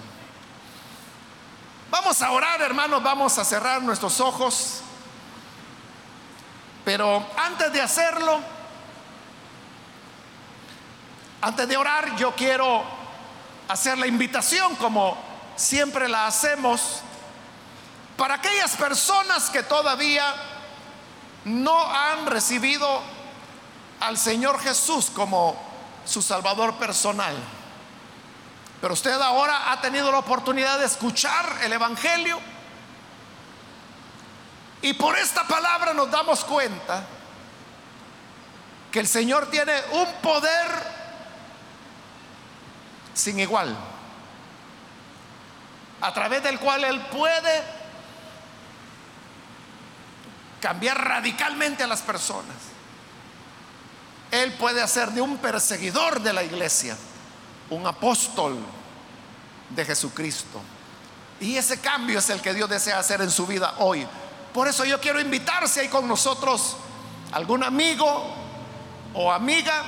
Vamos 1.90 2.22
a 2.22 2.30
orar, 2.30 2.61
hermanos, 2.62 3.02
vamos 3.02 3.38
a 3.38 3.44
cerrar 3.44 3.82
nuestros 3.82 4.20
ojos. 4.20 4.82
Pero 6.89 7.22
antes 7.36 7.70
de 7.70 7.82
hacerlo, 7.82 8.41
antes 11.43 11.68
de 11.68 11.76
orar, 11.76 12.16
yo 12.16 12.34
quiero 12.34 12.82
hacer 13.68 13.99
la 13.99 14.07
invitación 14.07 14.74
como 14.76 15.14
siempre 15.55 16.09
la 16.09 16.26
hacemos 16.26 17.03
para 18.16 18.36
aquellas 18.36 18.74
personas 18.76 19.51
que 19.51 19.62
todavía 19.64 20.34
no 21.45 21.78
han 21.78 22.24
recibido 22.24 23.03
al 24.01 24.16
Señor 24.16 24.59
Jesús 24.59 25.11
como 25.14 25.61
su 26.07 26.22
Salvador 26.22 26.76
personal. 26.76 27.36
Pero 28.80 28.95
usted 28.95 29.20
ahora 29.20 29.72
ha 29.72 29.82
tenido 29.82 30.11
la 30.11 30.20
oportunidad 30.20 30.78
de 30.78 30.86
escuchar 30.86 31.59
el 31.64 31.74
Evangelio. 31.74 32.41
Y 34.82 34.92
por 34.94 35.18
esta 35.18 35.46
palabra 35.46 35.92
nos 35.92 36.10
damos 36.10 36.44
cuenta 36.44 37.04
que 38.92 39.00
el 39.00 39.08
Señor 39.08 39.50
tiene 39.50 39.74
un 39.92 40.12
poder 40.22 40.98
sin 43.14 43.40
igual, 43.40 43.76
a 46.00 46.14
través 46.14 46.42
del 46.42 46.60
cual 46.60 46.84
Él 46.84 47.00
puede 47.06 47.62
cambiar 50.60 51.04
radicalmente 51.04 51.82
a 51.82 51.86
las 51.88 52.00
personas. 52.02 52.56
Él 54.30 54.52
puede 54.52 54.82
hacer 54.82 55.10
de 55.10 55.20
un 55.20 55.38
perseguidor 55.38 56.20
de 56.20 56.32
la 56.32 56.44
iglesia 56.44 56.96
un 57.70 57.86
apóstol 57.86 58.58
de 59.70 59.84
Jesucristo. 59.84 60.60
Y 61.40 61.56
ese 61.56 61.80
cambio 61.80 62.18
es 62.18 62.30
el 62.30 62.40
que 62.40 62.54
Dios 62.54 62.68
desea 62.68 62.98
hacer 62.98 63.20
en 63.20 63.30
su 63.30 63.46
vida 63.46 63.74
hoy. 63.78 64.06
Por 64.53 64.68
eso 64.68 64.84
yo 64.84 65.01
quiero 65.01 65.20
invitarse 65.20 65.80
ahí 65.80 65.88
con 65.88 66.09
nosotros 66.09 66.76
algún 67.32 67.62
amigo 67.62 68.34
o 69.14 69.32
amiga 69.32 69.82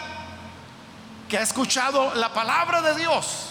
que 1.29 1.39
ha 1.39 1.43
escuchado 1.43 2.15
la 2.15 2.33
palabra 2.33 2.83
de 2.83 2.95
Dios 2.97 3.51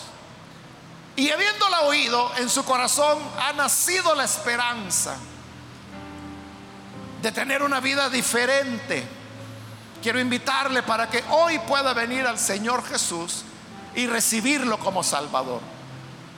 y 1.19 1.31
habiéndola 1.31 1.81
oído 1.81 2.31
en 2.37 2.49
su 2.49 2.63
corazón 2.63 3.19
ha 3.39 3.51
nacido 3.51 4.15
la 4.15 4.23
esperanza 4.23 5.17
de 7.21 7.31
tener 7.33 7.61
una 7.61 7.81
vida 7.81 8.09
diferente. 8.09 9.05
Quiero 10.01 10.19
invitarle 10.19 10.81
para 10.81 11.09
que 11.09 11.21
hoy 11.29 11.59
pueda 11.59 11.93
venir 11.93 12.25
al 12.25 12.39
Señor 12.39 12.85
Jesús 12.87 13.43
y 13.95 14.07
recibirlo 14.07 14.79
como 14.79 15.03
Salvador. 15.03 15.59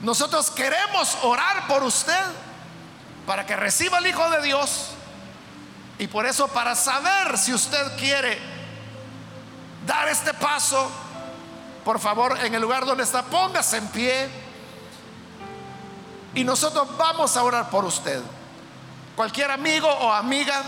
Nosotros 0.01 0.49
queremos 0.49 1.15
orar 1.21 1.67
por 1.67 1.83
usted 1.83 2.25
para 3.25 3.45
que 3.45 3.55
reciba 3.55 3.99
el 3.99 4.07
Hijo 4.07 4.29
de 4.29 4.41
Dios. 4.41 4.91
Y 5.99 6.07
por 6.07 6.25
eso 6.25 6.47
para 6.47 6.75
saber 6.75 7.37
si 7.37 7.53
usted 7.53 7.97
quiere 7.97 8.39
dar 9.85 10.07
este 10.07 10.33
paso, 10.33 10.89
por 11.85 11.99
favor 11.99 12.37
en 12.43 12.53
el 12.53 12.61
lugar 12.61 12.85
donde 12.85 13.03
está, 13.03 13.23
póngase 13.23 13.77
en 13.77 13.87
pie. 13.87 14.29
Y 16.33 16.43
nosotros 16.43 16.97
vamos 16.97 17.35
a 17.35 17.43
orar 17.43 17.69
por 17.69 17.85
usted. 17.85 18.21
Cualquier 19.15 19.51
amigo 19.51 19.87
o 19.87 20.11
amiga 20.11 20.63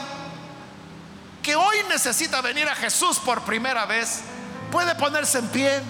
que 1.41 1.55
hoy 1.55 1.77
necesita 1.89 2.41
venir 2.41 2.67
a 2.67 2.75
Jesús 2.75 3.19
por 3.19 3.41
primera 3.41 3.85
vez, 3.85 4.21
puede 4.71 4.95
ponerse 4.95 5.39
en 5.39 5.47
pie, 5.49 5.81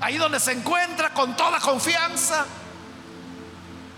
ahí 0.00 0.16
donde 0.16 0.38
se 0.38 0.52
encuentra 0.52 1.12
con 1.12 1.36
toda 1.36 1.58
confianza. 1.60 2.46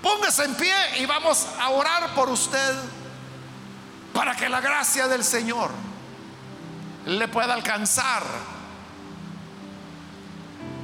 Póngase 0.03 0.45
en 0.45 0.55
pie 0.57 0.75
y 0.99 1.07
vamos 1.07 1.47
a 1.61 1.71
orar 1.71 2.13
por 2.15 2.29
usted 2.29 2.75
para 4.13 4.35
que 4.35 4.49
la 4.49 4.61
gracia 4.61 5.07
del 5.07 5.23
Señor 5.23 5.71
le 7.07 7.29
pueda 7.29 7.55
alcanzar, 7.55 8.25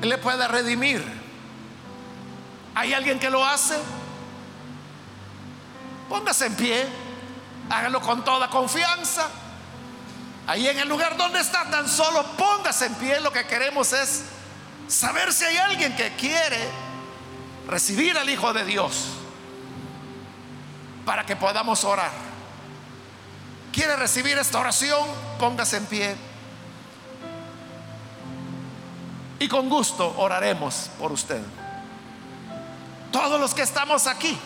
le 0.03 0.19
pueda 0.19 0.47
redimir. 0.47 1.05
¿Hay 2.77 2.95
alguien 2.95 3.19
que 3.19 3.29
lo 3.29 3.45
hace? 3.45 3.77
Póngase 6.09 6.47
en 6.47 6.55
pie, 6.55 6.87
hágalo 7.71 8.01
con 8.01 8.25
toda 8.25 8.49
confianza. 8.49 9.29
Ahí 10.47 10.67
en 10.69 10.79
el 10.79 10.89
lugar 10.89 11.17
donde 11.17 11.41
está, 11.41 11.69
tan 11.71 11.89
solo 11.89 12.23
póngase 12.39 12.87
en 12.87 12.95
pie. 12.95 13.21
Lo 13.21 13.33
que 13.33 13.47
queremos 13.47 13.93
es 13.93 14.23
saber 14.87 15.33
si 15.33 15.45
hay 15.45 15.57
alguien 15.59 15.95
que 15.97 16.15
quiere 16.15 16.88
recibir 17.69 18.17
al 18.17 18.29
Hijo 18.29 18.53
de 18.53 18.65
Dios 18.65 19.05
para 21.05 21.25
que 21.25 21.37
podamos 21.37 21.85
orar. 21.85 22.11
¿Quiere 23.73 23.95
recibir 23.97 24.37
esta 24.39 24.59
oración? 24.59 25.07
Póngase 25.39 25.77
en 25.77 25.87
pie. 25.87 26.17
Y 29.39 29.47
con 29.47 29.69
gusto 29.69 30.15
oraremos 30.17 30.91
por 30.99 31.13
usted. 31.13 31.41
Todos 33.13 33.41
los 33.41 33.55
que 33.55 33.63
estamos 33.63 34.07
aquí 34.07 34.37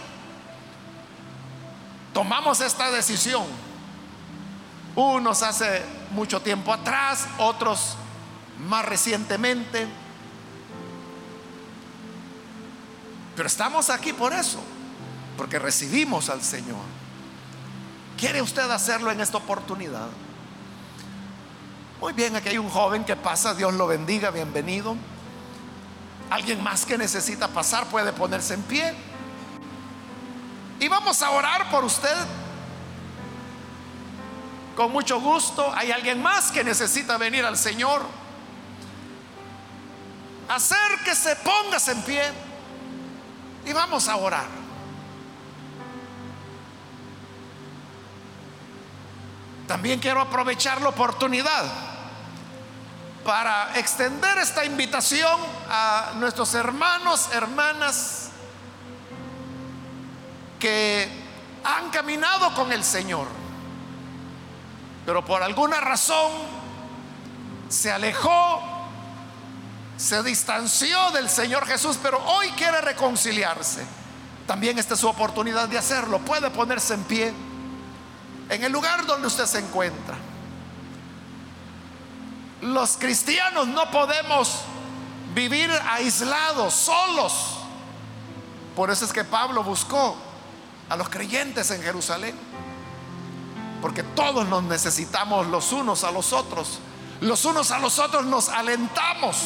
tomamos 2.13 2.61
esta 2.61 2.91
decisión. 2.91 3.45
Unos 4.95 5.43
hace 5.43 5.83
mucho 6.11 6.43
tiempo 6.43 6.73
atrás, 6.73 7.27
otros 7.39 7.97
más 8.59 8.85
recientemente. 8.85 10.02
Pero 13.37 13.47
estamos 13.47 13.91
aquí 13.91 14.13
por 14.13 14.33
eso, 14.33 14.63
porque 15.37 15.59
recibimos 15.59 16.29
al 16.29 16.43
Señor. 16.43 16.85
¿Quiere 18.19 18.43
usted 18.43 18.71
hacerlo 18.71 19.11
en 19.11 19.21
esta 19.21 19.39
oportunidad? 19.39 20.09
Muy 22.01 22.13
bien, 22.13 22.37
aquí 22.37 22.51
hay 22.51 22.59
un 22.59 22.69
joven 22.69 23.05
que 23.05 23.17
pasa, 23.17 23.55
Dios 23.55 23.75
lo 23.75 23.87
bendiga, 23.87 24.31
bienvenido. 24.31 24.97
Alguien 26.31 26.63
más 26.63 26.85
que 26.85 26.99
necesita 26.99 27.49
pasar 27.49 27.87
puede 27.87 28.13
ponerse 28.13 28.55
en 28.55 28.63
pie. 28.63 28.95
Y 30.81 30.89
vamos 30.89 31.23
a 31.23 31.31
orar 31.31 31.71
por 31.71 31.85
usted. 31.85 32.17
Con 34.77 34.91
mucho 34.91 35.21
gusto. 35.21 35.73
¿Hay 35.75 35.93
alguien 35.93 36.23
más 36.23 36.51
que 36.51 36.65
necesita 36.65 37.19
venir 37.19 37.45
al 37.45 37.57
Señor? 37.57 38.03
Acérquese, 40.49 41.37
póngase 41.37 41.93
en 41.93 42.03
pie. 42.03 42.52
Y 43.65 43.73
vamos 43.73 44.09
a 44.09 44.17
orar. 44.17 44.63
También 49.67 50.01
quiero 50.01 50.21
aprovechar 50.21 50.81
la 50.81 50.89
oportunidad 50.89 51.65
para 53.25 53.79
extender 53.79 54.39
esta 54.39 54.65
invitación 54.65 55.41
a 55.71 56.13
nuestros 56.17 56.53
hermanos, 56.55 57.29
hermanas 57.33 58.31
que 60.59 61.09
han 61.65 61.91
caminado 61.91 62.53
con 62.55 62.73
el 62.73 62.83
Señor, 62.83 63.27
pero 65.07 65.25
por 65.25 65.43
alguna 65.43 65.81
razón 65.81 66.31
se 67.69 67.91
alejó 67.91 68.72
se 69.97 70.23
distanció 70.23 71.11
del 71.11 71.29
Señor 71.29 71.67
Jesús, 71.67 71.99
pero 72.03 72.19
hoy 72.25 72.49
quiere 72.51 72.81
reconciliarse. 72.81 73.85
También 74.47 74.79
esta 74.79 74.95
es 74.95 75.01
su 75.01 75.09
oportunidad 75.09 75.69
de 75.69 75.79
hacerlo. 75.79 76.19
Puede 76.19 76.51
ponerse 76.51 76.95
en 76.95 77.05
pie 77.05 77.33
en 78.49 78.65
el 78.65 78.73
lugar 78.73 79.07
donde 79.07 79.27
usted 79.27 79.47
se 79.47 79.59
encuentra. 79.59 80.17
Los 82.61 82.97
cristianos 82.97 83.67
no 83.67 83.91
podemos 83.91 84.61
vivir 85.35 85.71
aislados, 85.89 86.75
solos. 86.75 87.59
Por 88.77 88.91
eso 88.91 89.05
es 89.05 89.13
que 89.13 89.25
Pablo 89.25 89.63
buscó 89.63 90.17
a 90.89 90.97
los 90.97 91.09
creyentes 91.09 91.71
en 91.71 91.83
Jerusalén. 91.83 92.37
Porque 93.81 94.03
todos 94.03 94.47
nos 94.47 94.63
necesitamos 94.65 95.47
los 95.49 95.73
unos 95.73 96.05
a 96.05 96.11
los 96.11 96.33
otros. 96.33 96.79
Los 97.21 97.45
unos 97.45 97.71
a 97.71 97.79
los 97.79 97.99
otros 97.99 98.27
nos 98.27 98.49
alentamos. 98.49 99.37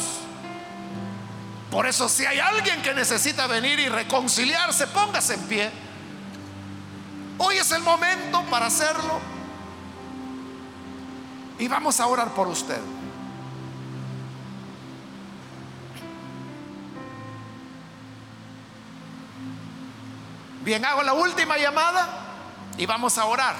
Por 1.76 1.86
eso 1.86 2.08
si 2.08 2.24
hay 2.24 2.38
alguien 2.38 2.80
que 2.80 2.94
necesita 2.94 3.46
venir 3.46 3.78
y 3.78 3.90
reconciliarse, 3.90 4.86
póngase 4.86 5.34
en 5.34 5.40
pie. 5.42 5.70
Hoy 7.36 7.58
es 7.58 7.70
el 7.70 7.82
momento 7.82 8.42
para 8.44 8.64
hacerlo. 8.64 9.20
Y 11.58 11.68
vamos 11.68 12.00
a 12.00 12.06
orar 12.06 12.30
por 12.30 12.48
usted. 12.48 12.80
Bien, 20.62 20.82
hago 20.82 21.02
la 21.02 21.12
última 21.12 21.58
llamada 21.58 22.08
y 22.78 22.86
vamos 22.86 23.18
a 23.18 23.26
orar. 23.26 23.54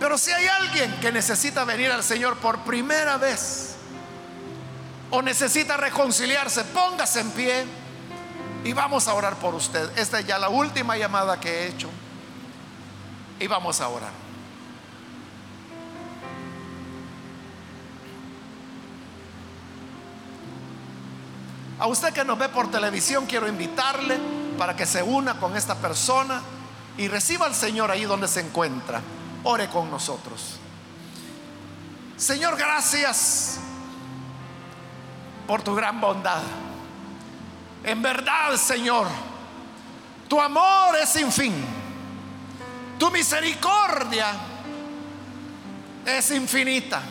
Pero 0.00 0.16
si 0.16 0.30
hay 0.30 0.46
alguien 0.46 0.90
que 1.02 1.12
necesita 1.12 1.66
venir 1.66 1.92
al 1.92 2.02
Señor 2.02 2.38
por 2.38 2.60
primera 2.60 3.18
vez 3.18 3.71
o 5.12 5.20
necesita 5.20 5.76
reconciliarse, 5.76 6.64
póngase 6.64 7.20
en 7.20 7.30
pie 7.32 7.66
y 8.64 8.72
vamos 8.72 9.08
a 9.08 9.14
orar 9.14 9.36
por 9.36 9.54
usted. 9.54 9.90
Esta 9.98 10.20
es 10.20 10.26
ya 10.26 10.38
la 10.38 10.48
última 10.48 10.96
llamada 10.96 11.38
que 11.38 11.50
he 11.50 11.68
hecho 11.68 11.90
y 13.38 13.46
vamos 13.46 13.80
a 13.82 13.88
orar. 13.88 14.10
A 21.78 21.86
usted 21.88 22.14
que 22.14 22.24
nos 22.24 22.38
ve 22.38 22.48
por 22.48 22.70
televisión, 22.70 23.26
quiero 23.26 23.46
invitarle 23.46 24.18
para 24.56 24.74
que 24.74 24.86
se 24.86 25.02
una 25.02 25.38
con 25.38 25.54
esta 25.56 25.74
persona 25.74 26.40
y 26.96 27.08
reciba 27.08 27.44
al 27.44 27.54
Señor 27.54 27.90
ahí 27.90 28.04
donde 28.04 28.28
se 28.28 28.40
encuentra. 28.40 29.02
Ore 29.44 29.68
con 29.68 29.90
nosotros. 29.90 30.56
Señor, 32.16 32.56
gracias 32.56 33.58
por 35.46 35.62
tu 35.62 35.74
gran 35.74 36.00
bondad. 36.00 36.42
En 37.84 38.00
verdad, 38.00 38.56
Señor, 38.56 39.06
tu 40.28 40.40
amor 40.40 40.96
es 41.02 41.08
sin 41.08 41.30
fin. 41.32 41.52
Tu 42.98 43.10
misericordia 43.10 44.28
es 46.06 46.30
infinita. 46.30 47.02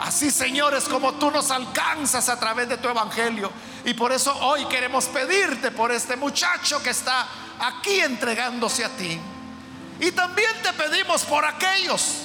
Así, 0.00 0.30
Señor, 0.30 0.74
es 0.74 0.84
como 0.84 1.14
tú 1.14 1.30
nos 1.30 1.50
alcanzas 1.50 2.28
a 2.28 2.38
través 2.38 2.68
de 2.68 2.76
tu 2.76 2.88
evangelio. 2.88 3.50
Y 3.84 3.94
por 3.94 4.12
eso 4.12 4.36
hoy 4.40 4.66
queremos 4.66 5.06
pedirte 5.06 5.70
por 5.70 5.90
este 5.92 6.16
muchacho 6.16 6.82
que 6.82 6.90
está 6.90 7.26
aquí 7.60 8.00
entregándose 8.00 8.84
a 8.84 8.90
ti. 8.90 9.18
Y 10.00 10.12
también 10.12 10.50
te 10.62 10.72
pedimos 10.74 11.24
por 11.24 11.44
aquellos 11.44 12.24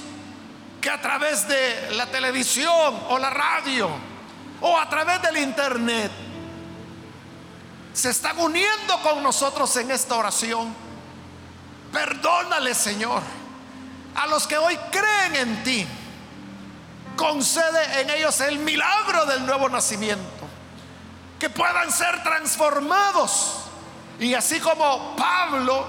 que 0.81 0.89
a 0.89 0.99
través 0.99 1.47
de 1.47 1.91
la 1.91 2.07
televisión 2.07 3.03
o 3.07 3.17
la 3.19 3.29
radio 3.29 4.10
o 4.61 4.77
a 4.77 4.87
través 4.87 5.21
del 5.21 5.37
internet 5.37 6.11
se 7.93 8.09
están 8.09 8.39
uniendo 8.39 9.01
con 9.01 9.21
nosotros 9.21 9.75
en 9.77 9.91
esta 9.91 10.15
oración. 10.15 10.73
Perdónale, 11.91 12.73
Señor, 12.73 13.21
a 14.15 14.27
los 14.27 14.47
que 14.47 14.57
hoy 14.57 14.77
creen 14.91 15.35
en 15.35 15.63
ti 15.63 15.87
concede 17.17 18.01
en 18.01 18.09
ellos 18.11 18.39
el 18.41 18.59
milagro 18.59 19.25
del 19.25 19.45
nuevo 19.45 19.67
nacimiento, 19.67 20.47
que 21.39 21.49
puedan 21.49 21.91
ser 21.91 22.23
transformados. 22.23 23.57
Y 24.19 24.33
así 24.33 24.59
como 24.59 25.15
Pablo 25.15 25.85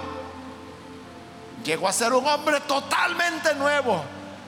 llegó 1.63 1.87
a 1.87 1.93
ser 1.93 2.13
un 2.13 2.27
hombre 2.27 2.59
totalmente 2.61 3.55
nuevo, 3.55 4.03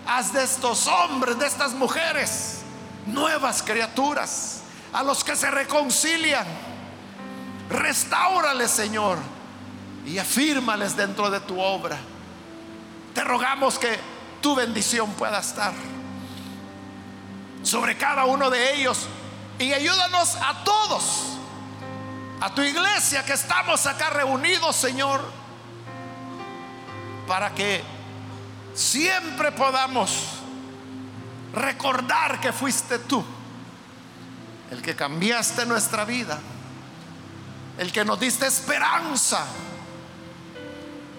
haz 0.06 0.34
de 0.34 0.44
estos 0.44 0.88
hombres, 0.88 1.40
de 1.40 1.48
estas 1.48 1.72
mujeres, 1.74 2.55
nuevas 3.06 3.62
criaturas, 3.62 4.62
a 4.94 5.04
los 5.04 5.24
que 5.24 5.36
se 5.36 5.50
reconcilian. 5.52 6.46
Restáurales, 7.70 8.72
Señor, 8.72 9.18
y 10.06 10.18
afírmales 10.18 10.96
dentro 10.96 11.30
de 11.30 11.40
tu 11.40 11.60
obra. 11.60 11.98
Te 13.14 13.24
rogamos 13.24 13.80
que 13.80 13.98
tu 14.42 14.56
bendición 14.56 15.12
pueda 15.14 15.40
estar 15.40 15.74
sobre 17.64 17.98
cada 17.98 18.26
uno 18.26 18.50
de 18.50 18.76
ellos. 18.76 19.08
Y 19.58 19.74
ayúdanos 19.74 20.36
a 20.36 20.64
todos, 20.64 21.38
a 22.42 22.54
tu 22.54 22.62
iglesia 22.62 23.24
que 23.26 23.34
estamos 23.34 23.86
acá 23.86 24.10
reunidos, 24.10 24.76
Señor, 24.76 25.24
para 27.28 27.56
que 27.56 27.82
siempre 28.74 29.52
podamos 29.52 30.45
recordar 31.56 32.40
que 32.40 32.52
fuiste 32.52 33.00
tú 33.00 33.24
el 34.72 34.82
que 34.82 34.96
cambiaste 34.96 35.66
nuestra 35.66 36.06
vida, 36.06 36.40
el 37.78 37.92
que 37.92 38.04
nos 38.04 38.20
diste 38.20 38.46
esperanza, 38.46 39.46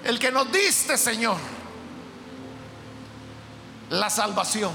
el 0.04 0.18
que 0.18 0.30
nos 0.30 0.50
diste, 0.52 0.96
Señor, 0.96 1.38
la 3.90 4.10
salvación. 4.10 4.72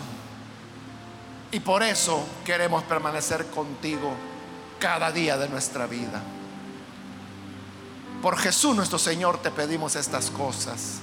Y 1.52 1.60
por 1.60 1.84
eso 1.84 2.26
queremos 2.46 2.84
permanecer 2.84 3.48
contigo 3.48 4.14
cada 4.80 5.12
día 5.12 5.38
de 5.38 5.50
nuestra 5.50 5.86
vida. 5.86 6.22
Por 8.22 8.38
Jesús 8.38 8.76
nuestro 8.76 9.00
Señor 9.00 9.42
te 9.42 9.52
pedimos 9.52 9.96
estas 9.96 10.30
cosas. 10.30 11.00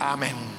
Amén. 0.00 0.53